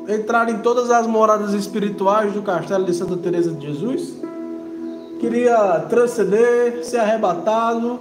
entrar 0.08 0.50
em 0.50 0.60
todas 0.60 0.92
as 0.92 1.08
moradas 1.08 1.54
espirituais 1.54 2.34
do 2.34 2.42
castelo 2.42 2.84
de 2.86 2.94
Santa 2.94 3.16
Teresa 3.18 3.52
de 3.52 3.68
Jesus, 3.68 4.14
queria 5.20 5.86
transcender, 5.90 6.84
ser 6.84 6.98
arrebatado, 6.98 8.00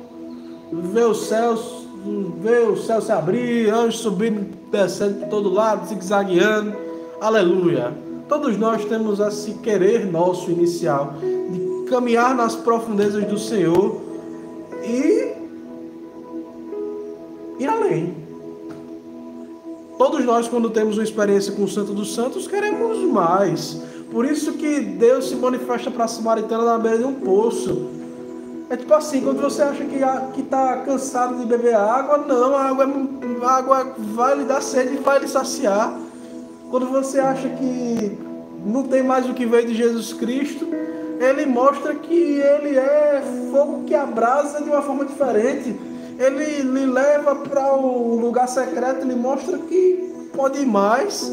ver 0.73 1.07
os 1.07 1.27
céus, 1.27 1.87
vê 2.41 2.59
o 2.61 2.77
céu 2.77 3.01
se 3.01 3.13
abrir, 3.13 3.71
anjos 3.71 4.01
subindo, 4.01 4.57
descendo 4.71 5.21
por 5.21 5.29
todo 5.29 5.51
lado, 5.51 5.87
zigue-zagueando. 5.87 6.75
Aleluia. 7.21 7.93
Todos 8.29 8.57
nós 8.59 8.85
temos 8.85 9.21
esse 9.21 9.55
querer 9.55 10.07
nosso 10.07 10.51
inicial 10.51 11.15
de 11.21 11.91
caminhar 11.91 12.35
nas 12.35 12.55
profundezas 12.55 13.25
do 13.25 13.39
Senhor 13.39 14.01
e 14.85 15.33
ir 17.59 17.67
além. 17.67 18.28
Nós, 20.29 20.47
quando 20.47 20.69
temos 20.69 20.99
uma 20.99 21.05
experiência 21.05 21.55
com 21.55 21.65
o 21.65 21.69
Santo 21.69 21.95
dos 21.95 22.15
Santos, 22.15 22.47
queremos 22.47 22.99
mais. 22.99 23.81
Por 24.11 24.27
isso 24.27 24.53
que 24.53 24.79
Deus 24.79 25.31
se 25.31 25.35
manifesta 25.35 25.91
para 25.91 26.05
a 26.05 26.07
Samaritana 26.07 26.67
na 26.67 26.79
beira 26.79 26.99
de 26.99 27.05
um 27.05 27.15
poço. 27.15 27.89
É 28.69 28.77
tipo 28.77 28.93
assim, 28.93 29.23
quando 29.23 29.41
você 29.41 29.63
acha 29.63 29.83
que 29.87 30.41
está 30.43 30.83
cansado 30.85 31.39
de 31.39 31.47
beber 31.47 31.75
água, 31.75 32.19
não, 32.19 32.55
a 32.55 32.65
água, 32.65 32.85
é, 32.85 33.45
a 33.47 33.51
água 33.53 33.95
vai 33.97 34.37
lhe 34.37 34.45
dar 34.45 34.61
sede 34.61 34.97
e 34.97 34.99
vai 34.99 35.19
lhe 35.19 35.27
saciar. 35.27 35.99
Quando 36.71 36.89
você 36.89 37.19
acha 37.19 37.49
que 37.49 38.19
não 38.67 38.83
tem 38.83 39.03
mais 39.03 39.27
o 39.31 39.33
que 39.33 39.47
veio 39.47 39.67
de 39.67 39.75
Jesus 39.75 40.13
Cristo, 40.13 40.69
ele 41.19 41.47
mostra 41.47 41.95
que 41.95 42.15
ele 42.15 42.77
é 42.77 43.23
fogo 43.51 43.85
que 43.85 43.95
abrasa 43.95 44.63
de 44.63 44.69
uma 44.69 44.83
forma 44.83 45.07
diferente. 45.07 45.75
Ele 46.19 46.61
lhe 46.61 46.85
leva 46.85 47.35
para 47.35 47.75
o 47.75 48.21
lugar 48.21 48.47
secreto, 48.47 49.07
ele 49.07 49.15
mostra 49.15 49.57
que 49.57 50.18
pode 50.35 50.61
ir 50.61 50.67
mais. 50.67 51.33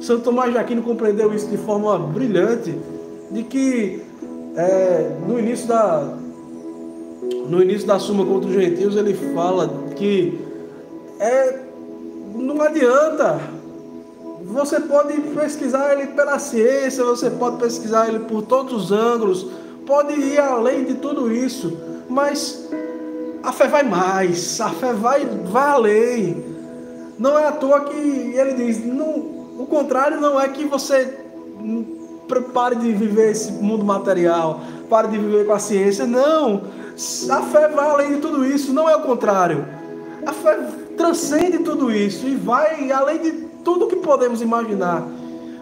Santo 0.00 0.22
Tomás 0.22 0.52
de 0.52 0.58
Aquino 0.58 0.82
compreendeu 0.82 1.34
isso 1.34 1.48
de 1.48 1.56
forma 1.56 1.98
brilhante, 1.98 2.74
de 3.30 3.42
que 3.42 4.02
é, 4.56 5.10
no 5.26 5.38
início 5.38 5.66
da 5.68 6.14
no 7.48 7.62
início 7.62 7.86
da 7.86 7.98
Suma 7.98 8.26
contra 8.26 8.48
os 8.48 8.54
Gentios 8.54 8.94
ele 8.94 9.14
fala 9.34 9.68
que 9.96 10.38
é, 11.18 11.60
não 12.34 12.60
adianta 12.60 13.40
você 14.44 14.80
pode 14.80 15.14
pesquisar 15.20 15.92
ele 15.92 16.08
pela 16.08 16.38
ciência, 16.38 17.04
você 17.04 17.30
pode 17.30 17.58
pesquisar 17.58 18.08
ele 18.08 18.20
por 18.20 18.42
todos 18.42 18.72
os 18.72 18.92
ângulos, 18.92 19.46
pode 19.86 20.14
ir 20.14 20.38
além 20.38 20.84
de 20.84 20.94
tudo 20.94 21.32
isso, 21.32 21.76
mas 22.08 22.68
a 23.42 23.52
fé 23.52 23.68
vai 23.68 23.82
mais, 23.82 24.60
a 24.60 24.70
fé 24.70 24.92
vai, 24.92 25.26
vai 25.26 25.68
além. 25.68 26.47
Não 27.18 27.38
é 27.38 27.46
à 27.46 27.52
toa 27.52 27.80
que 27.80 27.96
ele 27.96 28.54
diz, 28.54 28.84
não, 28.84 29.16
o 29.58 29.66
contrário 29.68 30.20
não 30.20 30.40
é 30.40 30.48
que 30.48 30.64
você 30.64 31.18
pare 32.52 32.76
de 32.76 32.92
viver 32.92 33.30
esse 33.30 33.50
mundo 33.52 33.84
material, 33.84 34.60
pare 34.88 35.08
de 35.08 35.18
viver 35.18 35.46
com 35.46 35.52
a 35.52 35.58
ciência, 35.58 36.06
não. 36.06 36.62
A 37.30 37.42
fé 37.42 37.68
vai 37.68 37.90
além 37.90 38.14
de 38.14 38.20
tudo 38.20 38.44
isso, 38.44 38.72
não 38.72 38.88
é 38.88 38.96
o 38.96 39.02
contrário. 39.02 39.66
A 40.24 40.32
fé 40.32 40.58
transcende 40.96 41.58
tudo 41.58 41.90
isso 41.90 42.26
e 42.26 42.34
vai 42.34 42.90
além 42.90 43.18
de 43.18 43.32
tudo 43.64 43.86
que 43.86 43.96
podemos 43.96 44.42
imaginar. 44.42 45.06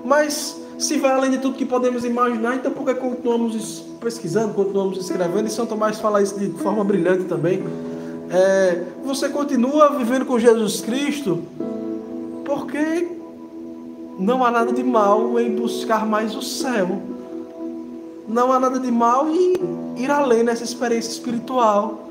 Mas 0.05 0.61
se 0.79 0.99
vai 0.99 1.13
além 1.13 1.31
de 1.31 1.39
tudo 1.39 1.57
que 1.57 1.65
podemos 1.65 2.05
imaginar, 2.05 2.57
então 2.57 2.73
por 2.73 2.85
que 2.85 2.95
continuamos 2.95 3.85
pesquisando, 4.01 4.55
continuamos 4.55 4.99
escrevendo? 4.99 5.47
E 5.47 5.51
São 5.51 5.67
Tomás 5.67 5.99
fala 5.99 6.23
isso 6.23 6.39
de 6.39 6.51
forma 6.63 6.85
brilhante 6.85 7.25
também. 7.25 7.63
É, 8.30 8.83
você 9.04 9.28
continua 9.28 9.90
vivendo 9.90 10.25
com 10.25 10.38
Jesus 10.38 10.80
Cristo 10.80 11.42
porque 12.45 13.09
não 14.18 14.45
há 14.45 14.50
nada 14.50 14.73
de 14.73 14.83
mal 14.83 15.38
em 15.38 15.54
buscar 15.54 16.06
mais 16.06 16.35
o 16.35 16.42
céu. 16.42 17.00
Não 18.28 18.52
há 18.52 18.59
nada 18.59 18.80
de 18.80 18.90
mal 18.90 19.28
em 19.30 19.54
ir 19.97 20.11
além 20.11 20.42
nessa 20.42 20.64
experiência 20.64 21.11
espiritual 21.11 22.06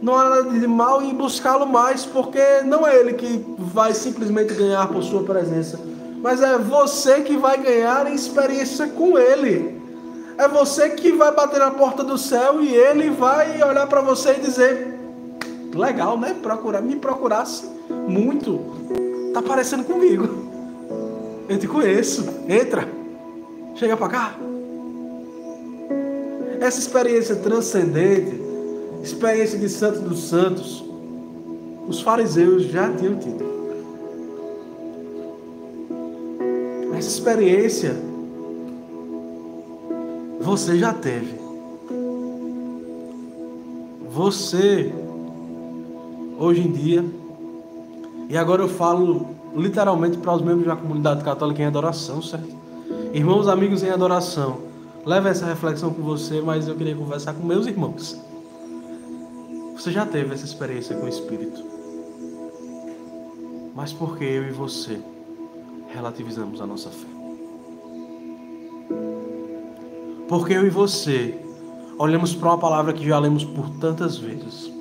não 0.00 0.14
há 0.14 0.28
nada 0.28 0.50
de 0.50 0.66
mal 0.66 1.02
em 1.02 1.14
buscá-lo 1.14 1.66
mais, 1.66 2.04
porque 2.04 2.60
não 2.64 2.86
é 2.86 2.96
ele 2.96 3.14
que 3.14 3.44
vai 3.58 3.94
simplesmente 3.94 4.52
ganhar 4.54 4.86
por 4.88 5.02
sua 5.02 5.22
presença, 5.22 5.80
mas 6.20 6.42
é 6.42 6.58
você 6.58 7.22
que 7.22 7.36
vai 7.36 7.56
ganhar 7.58 8.12
experiência 8.12 8.88
com 8.88 9.18
ele. 9.18 9.76
É 10.38 10.46
você 10.46 10.90
que 10.90 11.12
vai 11.12 11.32
bater 11.32 11.60
na 11.60 11.70
porta 11.70 12.04
do 12.04 12.18
céu 12.18 12.60
e 12.60 12.74
ele 12.74 13.08
vai 13.08 13.62
olhar 13.62 13.86
para 13.86 14.02
você 14.02 14.32
e 14.32 14.40
dizer: 14.40 14.95
legal, 15.74 16.18
né? 16.18 16.34
Procurar, 16.42 16.80
me 16.82 16.96
procurasse 16.96 17.68
muito. 18.08 18.60
Tá 19.32 19.42
parecendo 19.42 19.84
comigo. 19.84 20.28
Eu 21.48 21.58
te 21.58 21.66
conheço. 21.68 22.24
Entra. 22.48 22.88
Chega 23.74 23.96
para 23.96 24.08
cá. 24.08 24.34
Essa 26.60 26.78
experiência 26.78 27.36
transcendente 27.36 28.46
experiência 29.06 29.58
de 29.58 29.68
santos 29.68 30.00
dos 30.00 30.28
santos, 30.28 30.84
os 31.86 32.00
fariseus 32.00 32.64
já 32.64 32.92
tinham 32.92 33.16
tido. 33.16 33.46
Essa 36.96 37.08
experiência 37.08 37.94
você 40.40 40.76
já 40.78 40.92
teve. 40.92 41.36
Você, 44.10 44.92
hoje 46.38 46.60
em 46.60 46.70
dia, 46.70 47.04
e 48.28 48.36
agora 48.36 48.62
eu 48.62 48.68
falo 48.68 49.28
literalmente 49.54 50.18
para 50.18 50.34
os 50.34 50.42
membros 50.42 50.66
da 50.66 50.76
comunidade 50.76 51.24
católica 51.24 51.62
em 51.62 51.66
adoração, 51.66 52.20
certo? 52.20 52.54
Irmãos, 53.12 53.48
amigos 53.48 53.82
em 53.82 53.90
adoração, 53.90 54.58
leve 55.04 55.28
essa 55.28 55.46
reflexão 55.46 55.92
com 55.92 56.02
você, 56.02 56.40
mas 56.40 56.68
eu 56.68 56.74
queria 56.74 56.94
conversar 56.94 57.32
com 57.34 57.46
meus 57.46 57.66
irmãos. 57.66 58.20
Você 59.74 59.92
já 59.92 60.04
teve 60.04 60.34
essa 60.34 60.44
experiência 60.44 60.96
com 60.96 61.06
o 61.06 61.08
Espírito. 61.08 61.64
Mas 63.74 63.92
por 63.92 64.18
que 64.18 64.24
eu 64.24 64.48
e 64.48 64.50
você 64.50 64.98
relativizamos 65.88 66.60
a 66.60 66.66
nossa 66.66 66.90
fé? 66.90 67.06
Porque 70.28 70.54
eu 70.54 70.66
e 70.66 70.70
você 70.70 71.38
olhamos 71.98 72.34
para 72.34 72.48
uma 72.48 72.58
palavra 72.58 72.92
que 72.92 73.06
já 73.06 73.18
lemos 73.18 73.44
por 73.44 73.70
tantas 73.78 74.16
vezes. 74.16 74.75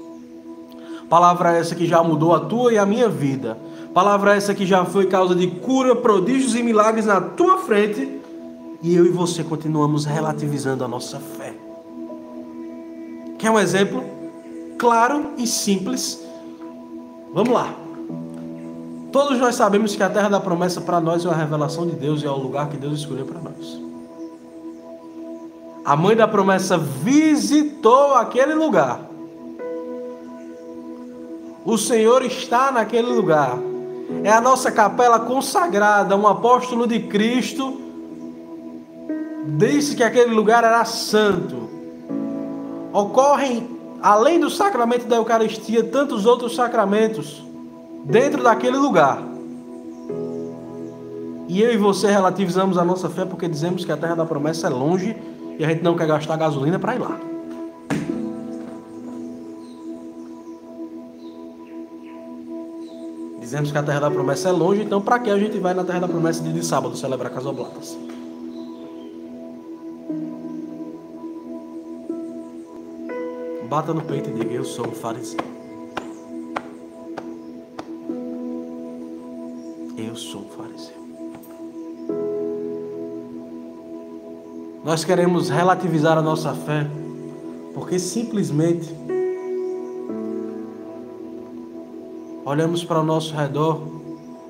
Palavra 1.09 1.53
essa 1.53 1.75
que 1.75 1.85
já 1.85 2.03
mudou 2.03 2.33
a 2.33 2.39
tua 2.39 2.73
e 2.73 2.77
a 2.77 2.85
minha 2.85 3.07
vida. 3.07 3.57
Palavra 3.93 4.35
essa 4.35 4.53
que 4.53 4.65
já 4.65 4.83
foi 4.85 5.05
causa 5.05 5.35
de 5.35 5.47
cura, 5.47 5.95
prodígios 5.95 6.55
e 6.55 6.63
milagres 6.63 7.05
na 7.05 7.21
tua 7.21 7.57
frente. 7.57 8.21
E 8.81 8.95
eu 8.95 9.05
e 9.05 9.09
você 9.09 9.43
continuamos 9.43 10.05
relativizando 10.05 10.83
a 10.83 10.87
nossa 10.87 11.19
fé. 11.19 11.53
Quer 13.37 13.51
um 13.51 13.59
exemplo? 13.59 14.15
claro 14.77 15.33
e 15.37 15.47
simples. 15.47 16.23
Vamos 17.33 17.53
lá. 17.53 17.73
Todos 19.11 19.39
nós 19.39 19.55
sabemos 19.55 19.95
que 19.95 20.03
a 20.03 20.09
terra 20.09 20.29
da 20.29 20.39
promessa 20.39 20.81
para 20.81 20.99
nós 20.99 21.25
é 21.25 21.29
uma 21.29 21.35
revelação 21.35 21.87
de 21.87 21.95
Deus 21.95 22.21
e 22.21 22.25
é 22.25 22.29
o 22.29 22.37
lugar 22.37 22.69
que 22.69 22.77
Deus 22.77 22.99
escolheu 22.99 23.25
para 23.25 23.39
nós. 23.39 23.81
A 25.85 25.95
mãe 25.95 26.15
da 26.15 26.27
promessa 26.27 26.77
visitou 26.77 28.15
aquele 28.15 28.53
lugar. 28.53 29.09
O 31.65 31.79
Senhor 31.79 32.23
está 32.23 32.71
naquele 32.71 33.07
lugar. 33.07 33.57
É 34.23 34.31
a 34.31 34.39
nossa 34.39 34.71
capela 34.71 35.19
consagrada. 35.19 36.15
Um 36.15 36.27
apóstolo 36.27 36.85
de 36.85 36.99
Cristo 36.99 37.81
disse 39.57 39.95
que 39.95 40.03
aquele 40.03 40.31
lugar 40.33 40.63
era 40.63 40.85
santo. 40.85 41.67
Ocorrem 42.93 43.67
além 43.99 44.39
do 44.39 44.51
sacramento 44.51 45.07
da 45.07 45.15
Eucaristia, 45.15 45.83
tantos 45.83 46.27
outros 46.27 46.55
sacramentos 46.55 47.43
dentro 48.03 48.43
daquele 48.43 48.77
lugar. 48.77 49.23
E 51.47 51.61
eu 51.61 51.73
e 51.73 51.77
você 51.77 52.11
relativizamos 52.11 52.77
a 52.77 52.85
nossa 52.85 53.09
fé 53.09 53.25
porque 53.25 53.47
dizemos 53.47 53.83
que 53.83 53.91
a 53.91 53.97
terra 53.97 54.15
da 54.15 54.25
promessa 54.25 54.67
é 54.67 54.69
longe 54.69 55.17
e 55.57 55.65
a 55.65 55.69
gente 55.69 55.83
não 55.83 55.95
quer 55.95 56.05
gastar 56.05 56.37
gasolina 56.37 56.77
para 56.77 56.95
ir 56.95 56.99
lá. 56.99 57.34
Dizemos 63.45 63.71
que 63.71 63.77
a 63.77 63.83
terra 63.83 63.99
da 63.99 64.09
promessa 64.09 64.49
é 64.49 64.51
longe, 64.51 64.81
então 64.81 64.99
para 64.99 65.19
que 65.19 65.29
a 65.29 65.37
gente 65.37 65.59
vai 65.59 65.71
na 65.71 65.83
terra 65.83 65.99
da 65.99 66.07
promessa 66.07 66.41
de 66.41 66.65
sábado 66.65 66.97
celebrar 66.97 67.31
casoblatas? 67.31 67.95
Bata 73.69 73.93
no 73.93 74.01
peito 74.01 74.31
e 74.31 74.33
diga: 74.33 74.51
Eu 74.51 74.65
sou 74.65 74.87
um 74.87 74.93
fariseu. 74.93 75.37
Eu 79.95 80.15
sou 80.15 80.41
um 80.41 80.49
fariseu. 80.49 80.95
Nós 84.83 85.05
queremos 85.05 85.49
relativizar 85.49 86.17
a 86.17 86.21
nossa 86.23 86.51
fé 86.55 86.87
porque 87.75 87.99
simplesmente 87.99 88.91
olhamos 92.55 92.83
para 92.83 92.99
o 92.99 93.03
nosso 93.03 93.35
redor 93.35 93.81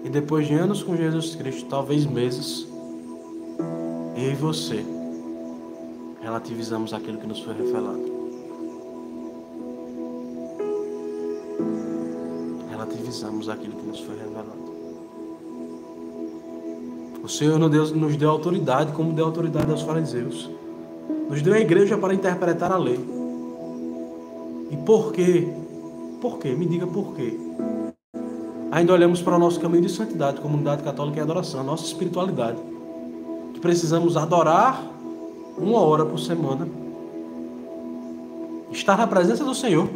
e 0.03 0.09
depois 0.09 0.47
de 0.47 0.53
anos 0.53 0.83
com 0.83 0.95
Jesus 0.95 1.35
Cristo, 1.35 1.65
talvez 1.69 2.05
meses, 2.05 2.67
eu 4.15 4.31
e 4.31 4.35
você 4.35 4.85
relativizamos 6.21 6.93
aquilo 6.93 7.17
que 7.17 7.27
nos 7.27 7.41
foi 7.41 7.53
revelado. 7.53 8.15
realizamos 13.15 13.49
aquilo 13.49 13.75
que 13.75 13.87
nos 13.87 13.99
foi 14.01 14.15
revelado. 14.17 14.75
O 17.23 17.29
Senhor 17.29 17.57
nos 17.57 18.17
deu 18.17 18.29
autoridade, 18.29 18.91
como 18.91 19.13
deu 19.13 19.25
autoridade 19.25 19.71
aos 19.71 19.81
fariseus. 19.81 20.49
Nos 21.29 21.41
deu 21.41 21.53
a 21.53 21.59
igreja 21.59 21.97
para 21.97 22.13
interpretar 22.13 22.71
a 22.71 22.77
lei. 22.77 22.99
E 24.69 24.77
por 24.77 25.11
quê? 25.11 25.47
Por 26.21 26.37
quê? 26.37 26.49
Me 26.49 26.65
diga 26.65 26.85
por 26.85 27.15
quê. 27.15 27.37
Ainda 28.75 28.91
olhamos 28.91 29.21
para 29.21 29.37
o 29.37 29.39
nosso 29.39 29.57
caminho 29.57 29.83
de 29.83 29.89
santidade, 29.89 30.41
comunidade 30.41 30.83
católica 30.83 31.17
e 31.17 31.21
adoração, 31.21 31.61
a 31.61 31.63
nossa 31.63 31.85
espiritualidade. 31.85 32.57
Que 33.53 33.59
precisamos 33.61 34.17
adorar 34.17 34.85
uma 35.57 35.79
hora 35.79 36.05
por 36.05 36.19
semana. 36.19 36.67
Estar 38.69 38.97
na 38.97 39.07
presença 39.07 39.45
do 39.45 39.55
Senhor. 39.55 39.87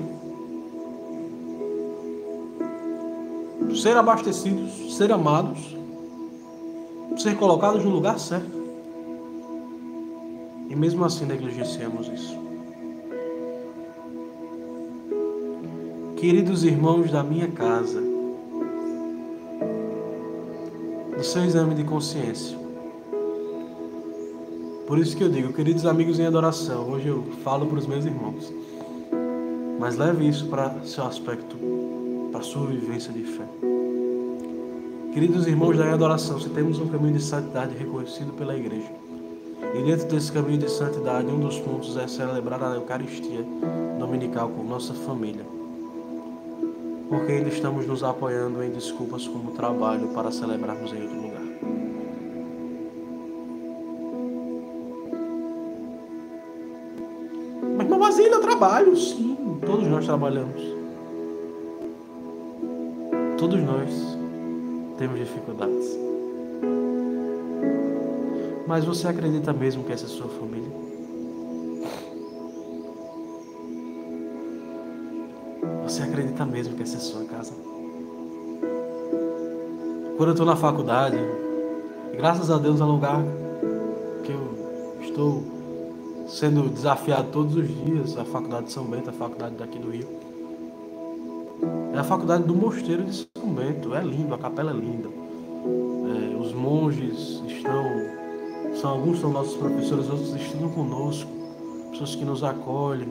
Ser 3.76 3.98
abastecidos, 3.98 4.96
ser 4.96 5.12
amados, 5.12 5.76
ser 7.18 7.36
colocados 7.36 7.84
no 7.84 7.90
lugar 7.90 8.18
certo. 8.18 8.64
E 10.70 10.76
mesmo 10.78 11.04
assim 11.04 11.26
negligenciamos 11.26 12.08
isso. 12.08 12.40
Queridos 16.16 16.64
irmãos 16.64 17.12
da 17.12 17.22
minha 17.22 17.50
casa, 17.50 18.09
no 21.20 21.26
seu 21.26 21.44
exame 21.44 21.76
de 21.76 21.84
consciência, 21.84 22.58
por 24.88 24.98
isso 24.98 25.18
que 25.18 25.22
eu 25.22 25.28
digo, 25.28 25.52
queridos 25.52 25.86
amigos 25.86 26.18
em 26.18 26.26
adoração, 26.26 26.90
hoje 26.90 27.10
eu 27.10 27.26
falo 27.44 27.66
para 27.66 27.78
os 27.78 27.86
meus 27.86 28.06
irmãos, 28.06 28.50
mas 29.78 29.98
leve 29.98 30.30
isso 30.30 30.46
para 30.46 30.74
seu 30.86 31.04
aspecto, 31.04 31.58
para 32.32 32.42
sua 32.42 32.68
vivência 32.68 33.12
de 33.12 33.24
fé. 33.24 33.44
Queridos 35.14 35.46
irmãos 35.46 35.78
da 35.78 35.92
adoração, 35.92 36.40
se 36.40 36.48
temos 36.52 36.80
um 36.80 36.88
caminho 36.88 37.16
de 37.16 37.22
santidade 37.22 37.76
reconhecido 37.76 38.32
pela 38.38 38.56
igreja, 38.56 38.90
e 39.76 39.84
dentro 39.84 40.08
desse 40.08 40.32
caminho 40.32 40.60
de 40.60 40.72
santidade, 40.72 41.28
um 41.28 41.42
dos 41.42 41.60
pontos 41.60 41.98
é 41.98 42.08
celebrar 42.08 42.64
a 42.64 42.76
Eucaristia 42.76 43.46
dominical 44.00 44.48
com 44.48 44.64
nossa 44.64 44.94
família. 44.94 45.59
Porque 47.10 47.32
ainda 47.32 47.50
estamos 47.50 47.88
nos 47.88 48.04
apoiando 48.04 48.64
em 48.64 48.70
desculpas 48.70 49.28
como 49.28 49.52
trabalho 49.52 50.10
para 50.10 50.32
celebrarmos 50.32 50.94
em 50.94 51.02
outro 51.02 51.22
lugar. 51.22 51.42
Mas, 57.76 57.88
mas 57.88 58.20
ainda 58.20 58.40
trabalho, 58.40 58.96
sim. 58.96 59.36
Todos 59.66 59.88
nós 59.88 60.06
trabalhamos. 60.06 60.62
Todos 63.40 63.60
nós 63.64 63.90
temos 64.98 65.18
dificuldades. 65.18 65.98
Mas 68.68 68.86
você 68.86 69.08
acredita 69.08 69.52
mesmo 69.52 69.84
que 69.84 69.94
essa 69.94 70.06
é 70.06 70.10
sua 70.10 70.28
família? 70.28 70.89
Você 76.00 76.04
acredita 76.04 76.46
mesmo 76.46 76.76
que 76.76 76.84
essa 76.84 76.96
é 76.96 77.00
sua 77.02 77.26
casa? 77.26 77.52
Quando 80.16 80.30
eu 80.30 80.32
estou 80.32 80.46
na 80.46 80.56
faculdade, 80.56 81.18
graças 82.16 82.50
a 82.50 82.58
Deus 82.58 82.80
é 82.80 82.86
um 82.86 82.92
lugar 82.92 83.22
que 84.24 84.32
eu 84.32 84.98
estou 85.02 85.44
sendo 86.26 86.70
desafiado 86.70 87.28
todos 87.34 87.54
os 87.54 87.68
dias, 87.68 88.18
a 88.18 88.24
faculdade 88.24 88.68
de 88.68 88.72
São 88.72 88.86
Bento, 88.86 89.10
a 89.10 89.12
faculdade 89.12 89.56
daqui 89.56 89.78
do 89.78 89.90
Rio. 89.90 90.08
É 91.94 92.00
a 92.00 92.04
faculdade 92.06 92.44
do 92.44 92.56
Mosteiro 92.56 93.04
de 93.04 93.28
São 93.38 93.54
Bento. 93.54 93.94
É 93.94 94.02
lindo, 94.02 94.34
a 94.34 94.38
capela 94.38 94.72
é 94.72 94.76
linda. 94.76 95.10
É, 95.10 96.38
os 96.38 96.54
monges 96.54 97.44
estão. 97.46 97.84
São, 98.80 98.92
alguns 98.92 99.20
são 99.20 99.32
nossos 99.32 99.58
professores, 99.58 100.10
outros 100.10 100.34
estudam 100.34 100.70
conosco. 100.70 101.30
Pessoas 101.92 102.16
que 102.16 102.24
nos 102.24 102.42
acolhem, 102.42 103.10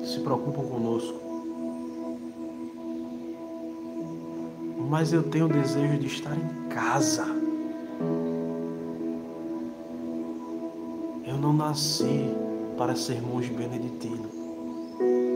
que 0.00 0.06
se 0.06 0.20
preocupam 0.20 0.64
conosco. 0.64 1.25
Mas 4.88 5.12
eu 5.12 5.22
tenho 5.22 5.46
o 5.46 5.48
desejo 5.48 5.98
de 5.98 6.06
estar 6.06 6.36
em 6.36 6.68
casa. 6.68 7.26
Eu 11.26 11.36
não 11.36 11.52
nasci 11.52 12.30
para 12.78 12.94
ser 12.94 13.20
monge 13.20 13.50
beneditino. 13.50 14.28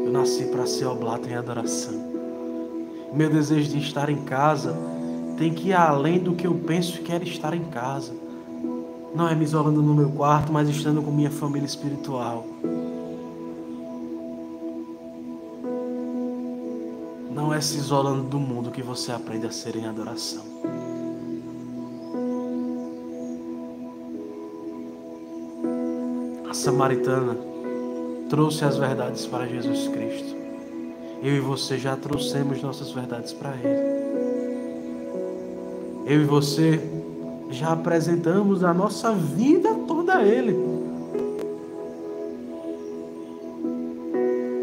Eu 0.04 0.12
nasci 0.12 0.44
para 0.44 0.66
ser 0.66 0.86
oblata 0.86 1.28
em 1.28 1.34
adoração. 1.34 1.94
Meu 3.12 3.28
desejo 3.28 3.70
de 3.70 3.78
estar 3.78 4.08
em 4.08 4.22
casa 4.22 4.76
tem 5.36 5.52
que 5.52 5.70
ir 5.70 5.72
além 5.72 6.18
do 6.18 6.34
que 6.34 6.46
eu 6.46 6.54
penso 6.54 7.00
que 7.00 7.10
era 7.10 7.24
estar 7.24 7.52
em 7.52 7.64
casa. 7.64 8.12
Não 9.14 9.28
é 9.28 9.34
me 9.34 9.42
isolando 9.44 9.82
no 9.82 9.94
meu 9.94 10.10
quarto, 10.10 10.52
mas 10.52 10.68
estando 10.68 11.02
com 11.02 11.10
minha 11.10 11.30
família 11.30 11.66
espiritual. 11.66 12.46
Se 17.60 17.76
isolando 17.76 18.22
do 18.24 18.38
mundo 18.38 18.70
que 18.70 18.82
você 18.82 19.12
aprende 19.12 19.46
a 19.46 19.52
ser 19.52 19.76
em 19.76 19.86
adoração. 19.86 20.44
A 26.48 26.54
samaritana 26.54 27.36
trouxe 28.28 28.64
as 28.64 28.76
verdades 28.76 29.26
para 29.26 29.46
Jesus 29.46 29.88
Cristo 29.88 30.40
eu 31.22 31.36
e 31.36 31.40
você 31.40 31.76
já 31.76 31.96
trouxemos 31.96 32.62
nossas 32.62 32.90
verdades 32.92 33.32
para 33.32 33.50
Ele. 33.50 34.00
Eu 36.06 36.22
e 36.22 36.24
você 36.24 36.80
já 37.50 37.72
apresentamos 37.72 38.64
a 38.64 38.72
nossa 38.72 39.12
vida 39.12 39.74
toda 39.86 40.16
a 40.16 40.24
Ele. 40.24 40.56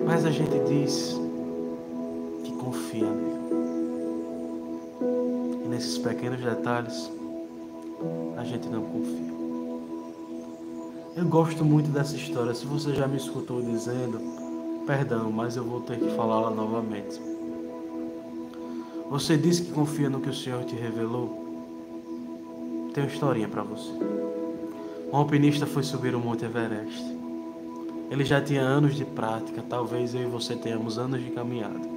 Mas 0.03 0.25
a 0.25 0.31
gente 0.31 0.57
diz 0.67 1.19
detalhes, 6.49 7.11
a 8.37 8.43
gente 8.43 8.67
não 8.69 8.81
confia. 8.81 9.37
Eu 11.15 11.25
gosto 11.25 11.65
muito 11.65 11.89
dessa 11.89 12.15
história. 12.15 12.53
Se 12.53 12.65
você 12.65 12.93
já 12.93 13.07
me 13.07 13.17
escutou 13.17 13.61
dizendo, 13.61 14.19
Perdão, 14.87 15.29
mas 15.29 15.57
eu 15.57 15.65
vou 15.65 15.81
ter 15.81 15.99
que 15.99 16.15
falá-la 16.15 16.49
novamente. 16.49 17.21
Você 19.09 19.35
disse 19.35 19.63
que 19.63 19.71
confia 19.73 20.09
no 20.09 20.21
que 20.21 20.29
o 20.29 20.33
Senhor 20.33 20.63
te 20.63 20.77
revelou? 20.77 21.45
Tem 22.93 23.03
uma 23.03 23.11
historinha 23.11 23.49
para 23.49 23.63
você. 23.63 23.91
Um 25.11 25.17
alpinista 25.17 25.65
foi 25.65 25.83
subir 25.83 26.15
o 26.15 26.19
Monte 26.21 26.45
Everest. 26.45 27.03
Ele 28.09 28.23
já 28.23 28.39
tinha 28.39 28.61
anos 28.61 28.95
de 28.95 29.03
prática, 29.03 29.61
talvez 29.69 30.15
eu 30.15 30.21
e 30.21 30.25
você 30.25 30.55
tenhamos 30.55 30.97
anos 30.97 31.21
de 31.21 31.31
caminhada. 31.31 31.96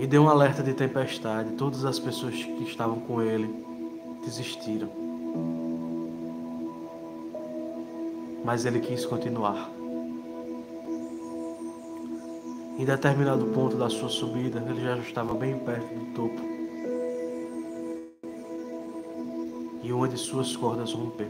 E 0.00 0.06
deu 0.06 0.22
um 0.22 0.30
alerta 0.30 0.62
de 0.62 0.72
tempestade. 0.72 1.50
Todas 1.56 1.84
as 1.84 1.98
pessoas 1.98 2.34
que 2.34 2.62
estavam 2.62 3.00
com 3.00 3.20
ele 3.20 3.54
desistiram. 4.24 4.88
Mas 8.42 8.64
ele 8.64 8.80
quis 8.80 9.04
continuar. 9.04 9.68
Em 12.78 12.84
determinado 12.86 13.44
ponto 13.48 13.76
da 13.76 13.90
sua 13.90 14.08
subida, 14.08 14.64
ele 14.66 14.80
já 14.80 14.96
estava 14.96 15.34
bem 15.34 15.58
perto 15.58 15.94
do 15.94 16.14
topo. 16.14 16.40
E 19.82 19.92
uma 19.92 20.08
de 20.08 20.16
suas 20.16 20.56
cordas 20.56 20.94
rompeu. 20.94 21.28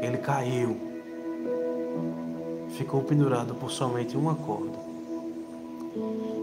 Ele 0.00 0.18
caiu. 0.18 0.76
Ficou 2.76 3.02
pendurado 3.02 3.52
por 3.56 3.72
somente 3.72 4.16
uma 4.16 4.36
corda. 4.36 4.81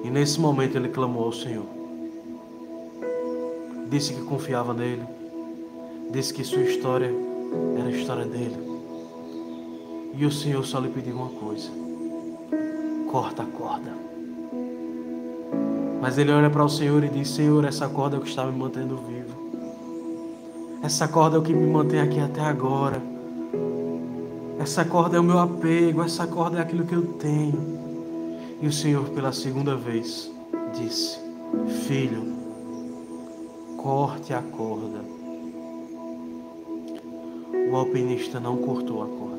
E 0.04 0.10
nesse 0.10 0.40
momento 0.40 0.78
ele 0.78 0.90
clamou 0.90 1.26
ao 1.26 1.34
Senhor. 1.34 1.66
Disse 3.90 4.14
que 4.14 4.22
confiava 4.22 4.74
nele. 4.74 5.04
Disse 6.12 6.34
que 6.34 6.44
sua 6.44 6.62
história 6.62 7.14
era 7.78 7.88
a 7.88 7.92
história 7.92 8.26
dele. 8.26 8.58
E 10.16 10.26
o 10.26 10.32
Senhor 10.32 10.66
só 10.66 10.80
lhe 10.80 10.90
pediu 10.90 11.16
uma 11.16 11.30
coisa 11.30 11.80
corta 13.12 13.42
a 13.42 13.46
corda. 13.46 13.92
Mas 16.00 16.18
ele 16.18 16.32
olha 16.32 16.50
para 16.50 16.64
o 16.64 16.70
Senhor 16.70 17.04
e 17.04 17.10
diz: 17.10 17.30
Senhor, 17.30 17.66
essa 17.66 17.90
corda 17.90 18.16
é 18.16 18.20
o 18.20 18.22
que 18.22 18.30
está 18.30 18.46
me 18.46 18.58
mantendo 18.58 18.98
vivo. 18.98 19.50
Essa 20.82 21.08
corda 21.08 21.36
é 21.36 21.40
o 21.40 21.42
que 21.42 21.54
me 21.54 21.68
mantém 21.68 22.00
aqui 22.00 22.20
até 22.20 22.42
agora. 22.42 23.02
Essa 24.60 24.86
corda 24.86 25.18
é 25.18 25.20
o 25.20 25.24
meu 25.24 25.40
apego, 25.40 26.04
essa 26.04 26.28
corda 26.28 26.60
é 26.60 26.62
aquilo 26.62 26.86
que 26.86 26.94
eu 26.94 27.02
tenho. 27.14 27.89
E 28.62 28.68
o 28.68 28.72
Senhor, 28.72 29.10
pela 29.10 29.32
segunda 29.32 29.76
vez, 29.76 30.30
disse: 30.74 31.20
Filho, 31.88 32.24
corte 33.78 34.34
a 34.34 34.42
corda. 34.42 35.00
O 37.72 37.76
alpinista 37.76 38.40
não 38.40 38.58
cortou 38.58 39.04
a 39.04 39.06
corda. 39.06 39.30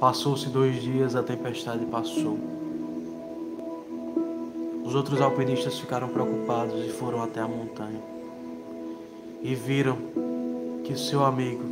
Passou-se 0.00 0.48
dois 0.48 0.82
dias, 0.82 1.14
a 1.14 1.22
tempestade 1.22 1.84
passou. 1.86 2.36
Os 4.84 4.96
outros 4.96 5.20
alpinistas 5.20 5.78
ficaram 5.78 6.08
preocupados 6.08 6.84
e 6.84 6.88
foram 6.88 7.22
até 7.22 7.40
a 7.40 7.46
montanha. 7.46 8.02
E 9.40 9.54
viram 9.54 9.96
que 10.82 10.96
seu 10.98 11.24
amigo 11.24 11.62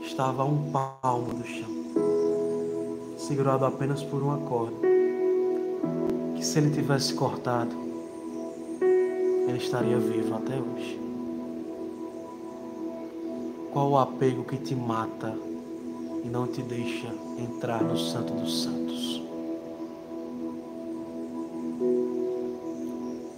estava 0.00 0.42
a 0.42 0.46
um 0.46 0.70
palmo 0.70 1.34
do 1.34 1.44
chão, 1.44 1.75
segurado 3.26 3.64
apenas 3.64 4.04
por 4.04 4.22
uma 4.22 4.38
corda. 4.38 4.76
Que 6.36 6.46
se 6.46 6.58
ele 6.60 6.70
tivesse 6.70 7.12
cortado, 7.12 7.74
ele 9.48 9.58
estaria 9.58 9.98
vivo 9.98 10.36
até 10.36 10.54
hoje. 10.54 11.00
Qual 13.72 13.90
o 13.90 13.98
apego 13.98 14.44
que 14.44 14.56
te 14.56 14.76
mata 14.76 15.36
e 16.22 16.28
não 16.28 16.46
te 16.46 16.62
deixa 16.62 17.12
entrar 17.36 17.82
no 17.82 17.98
Santo 17.98 18.32
dos 18.32 18.62
Santos? 18.62 19.22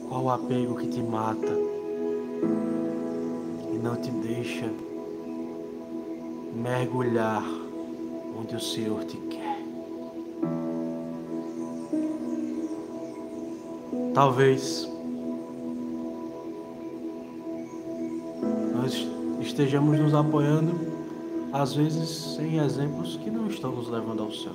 Qual 0.08 0.24
o 0.24 0.30
apego 0.30 0.76
que 0.76 0.88
te 0.88 1.02
mata 1.02 1.56
e 3.72 3.78
não 3.78 3.96
te 3.96 4.10
deixa 4.10 4.70
mergulhar 6.54 7.42
onde 8.38 8.54
o 8.54 8.60
Senhor 8.60 9.02
te 9.04 9.16
quer? 9.16 9.47
Talvez 14.18 14.90
nós 18.74 19.06
estejamos 19.40 19.96
nos 19.96 20.12
apoiando, 20.12 20.72
às 21.52 21.72
vezes, 21.72 22.36
em 22.40 22.58
exemplos 22.58 23.16
que 23.18 23.30
não 23.30 23.46
estão 23.46 23.70
nos 23.70 23.88
levando 23.88 24.24
ao 24.24 24.32
céu. 24.32 24.54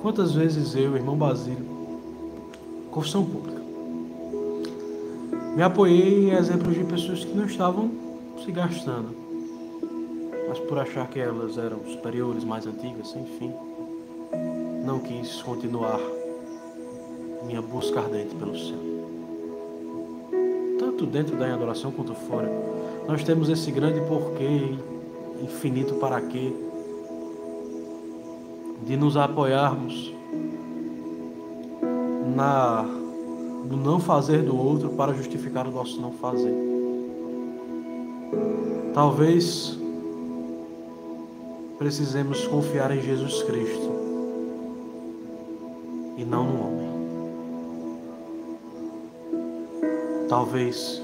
Quantas 0.00 0.32
vezes 0.32 0.74
eu, 0.74 0.96
irmão 0.96 1.14
Basílio, 1.14 1.66
confissão 2.90 3.26
pública, 3.26 3.60
me 5.54 5.62
apoiei 5.62 6.30
em 6.30 6.30
exemplos 6.30 6.74
de 6.74 6.84
pessoas 6.84 7.22
que 7.22 7.36
não 7.36 7.44
estavam 7.44 7.90
se 8.42 8.50
gastando, 8.50 9.14
mas 10.48 10.58
por 10.60 10.78
achar 10.78 11.06
que 11.08 11.20
elas 11.20 11.58
eram 11.58 11.80
superiores, 11.84 12.44
mais 12.44 12.66
antigas, 12.66 13.14
enfim, 13.14 13.52
não 14.88 15.00
quis 15.00 15.42
continuar 15.42 16.00
minha 17.44 17.60
busca 17.60 18.00
ardente 18.00 18.34
pelo 18.34 18.56
céu. 18.56 18.78
Tanto 20.78 21.04
dentro 21.04 21.36
da 21.36 21.52
adoração 21.52 21.92
quanto 21.92 22.14
fora, 22.14 22.50
nós 23.06 23.22
temos 23.22 23.50
esse 23.50 23.70
grande 23.70 24.00
porquê, 24.08 24.74
infinito 25.42 25.96
para 25.96 26.22
quê, 26.22 26.54
de 28.86 28.96
nos 28.96 29.18
apoiarmos 29.18 30.14
na 32.34 32.82
no 33.68 33.76
não 33.76 34.00
fazer 34.00 34.42
do 34.42 34.56
outro 34.56 34.88
para 34.88 35.12
justificar 35.12 35.66
o 35.66 35.70
nosso 35.70 36.00
não 36.00 36.12
fazer. 36.12 36.54
Talvez 38.94 39.78
precisemos 41.78 42.46
confiar 42.46 42.90
em 42.96 43.02
Jesus 43.02 43.42
Cristo 43.42 44.07
e 46.18 46.24
não 46.24 46.44
no 46.44 46.60
homem. 46.60 46.88
Talvez 50.28 51.00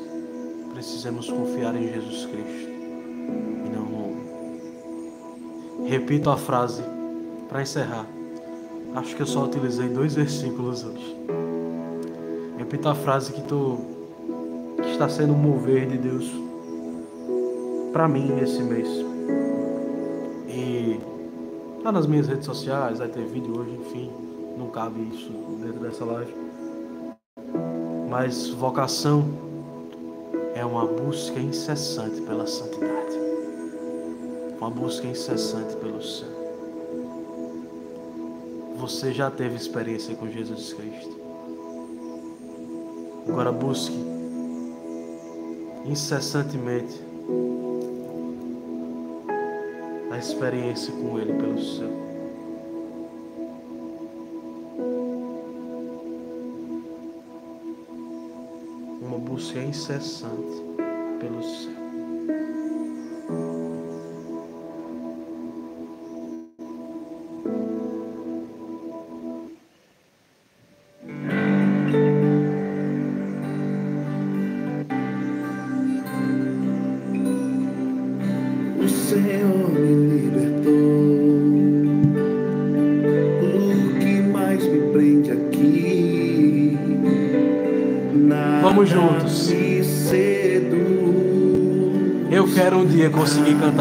precisemos 0.75 1.31
confiar 1.31 1.75
em 1.77 1.89
Jesus 1.89 2.27
Cristo 2.27 2.69
e 2.69 3.71
não 3.73 3.85
no 3.85 3.97
homem. 4.05 5.89
Repito 5.89 6.29
a 6.29 6.37
frase 6.37 6.83
para 7.49 7.63
encerrar. 7.63 8.07
Acho 8.97 9.15
que 9.15 9.23
eu 9.23 9.27
só 9.27 9.45
utilizei 9.45 9.89
dois 9.89 10.15
versículos 10.17 10.85
hoje. 10.85 11.17
Repito 12.59 12.89
a 12.89 12.95
frase 12.95 13.33
que, 13.33 13.43
tô, 13.43 13.79
que 14.83 14.91
está 14.91 15.09
sendo 15.09 15.33
um 15.33 15.39
mover 15.39 15.87
de 15.87 15.97
Deus 15.97 16.31
para 17.93 18.09
mim 18.09 18.33
nesse 18.33 18.63
mês. 18.63 18.89
E 20.49 20.99
tá 21.85 21.93
nas 21.93 22.07
minhas 22.07 22.27
redes 22.27 22.47
sociais, 22.47 22.99
vai 22.99 23.09
ter 23.09 23.25
vídeo 23.25 23.59
hoje, 23.59 23.71
enfim, 23.81 24.11
não 24.57 24.69
cabe 24.71 25.01
isso 25.15 25.31
dentro 25.61 25.81
dessa 25.81 26.05
live 26.05 26.45
mas 28.15 28.49
vocação 28.49 29.25
é 30.55 30.65
uma 30.65 30.87
busca 30.87 31.41
incessante 31.41 32.21
pela 32.23 32.47
santidade, 32.47 33.19
uma 34.57 34.71
busca 34.71 35.05
incessante 35.05 35.75
pelo 35.79 36.01
céu. 36.01 36.29
Você 38.77 39.13
já 39.13 39.33
teve 39.33 39.57
experiência 39.57 40.15
com 40.15 40.29
Jesus 40.31 40.73
Cristo. 40.75 41.19
Agora 43.29 43.51
busque 43.51 43.99
incessantemente 45.85 47.01
a 50.13 50.19
experiência 50.19 50.93
com 50.93 51.19
Ele 51.19 51.33
pelo 51.33 51.61
céu. 51.61 52.14
Busca 59.55 59.61
incessante 59.63 60.63
pelo 61.21 61.43
céu. 61.43 61.74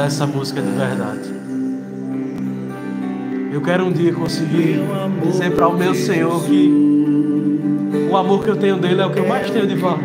Cantar 0.04 0.08
essa 0.08 0.28
música 0.28 0.62
de 0.62 0.70
verdade. 0.70 1.34
Eu 3.52 3.62
quero 3.62 3.86
um 3.86 3.92
dia 3.92 4.14
conseguir 4.14 4.82
dizer 5.24 5.52
para 5.52 5.68
o 5.68 5.78
meu 5.78 5.94
Senhor 5.94 6.44
que 6.46 8.10
o 8.12 8.18
amor 8.18 8.44
que 8.44 8.50
eu 8.50 8.56
tenho 8.56 8.78
dele 8.78 9.02
é 9.02 9.06
o 9.06 9.12
que 9.12 9.20
eu 9.20 9.28
mais 9.28 9.50
tenho 9.50 9.68
de 9.68 9.76
valor. 9.76 10.00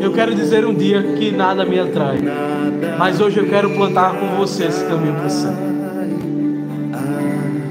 Eu 0.00 0.12
quero 0.12 0.34
dizer 0.34 0.66
um 0.66 0.74
dia 0.74 1.02
que 1.02 1.30
nada 1.30 1.64
me 1.64 1.78
atrai, 1.78 2.18
mas 2.98 3.20
hoje 3.20 3.38
eu 3.38 3.48
quero 3.48 3.70
plantar 3.70 4.18
com 4.18 4.36
você 4.36 4.64
esse 4.64 4.84
caminho 4.84 5.14
para 5.14 5.26
o 5.26 5.30
céu. 5.30 5.54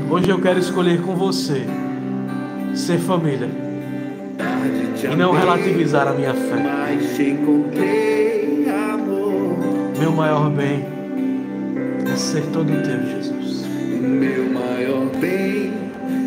Hoje 0.10 0.30
eu 0.30 0.40
quero 0.42 0.60
escolher 0.60 1.02
com 1.02 1.16
você 1.16 1.66
ser 2.74 2.98
família 3.00 3.50
e 5.12 5.16
não 5.16 5.32
relativizar 5.32 6.08
a 6.08 6.14
minha 6.14 6.34
fé 6.34 8.23
meu 10.04 10.12
maior 10.12 10.50
bem 10.50 10.86
é 12.12 12.16
ser 12.18 12.44
todo 12.52 12.68
teu, 12.68 13.06
Jesus. 13.06 13.66
Meu 14.02 14.50
maior 14.50 15.06
bem 15.22 15.72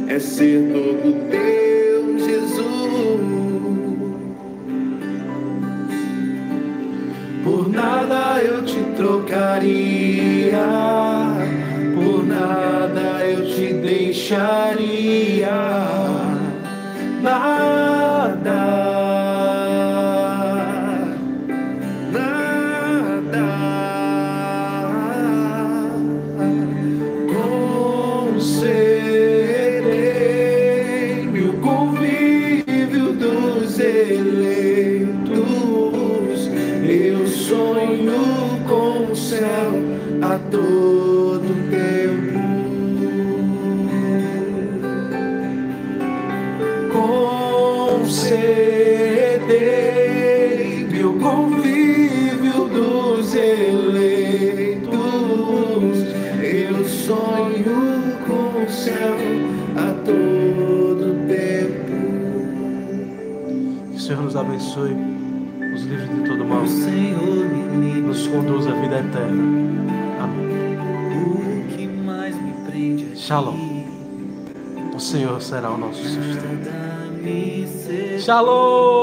é 0.08 0.18
ser 0.18 0.72
todo 0.72 1.12
teu, 1.30 2.18
Jesus. 2.18 2.56
Por 7.44 7.68
nada 7.68 8.42
eu 8.42 8.64
te 8.64 8.80
trocaria, 8.96 10.64
por 11.94 12.26
nada 12.26 13.26
eu 13.26 13.44
te 13.44 13.74
deixaria. 13.74 15.75
Será 75.46 75.70
o 75.70 75.78
nosso 75.78 76.02
sustento. 76.02 76.68
Shalom! 78.20 78.95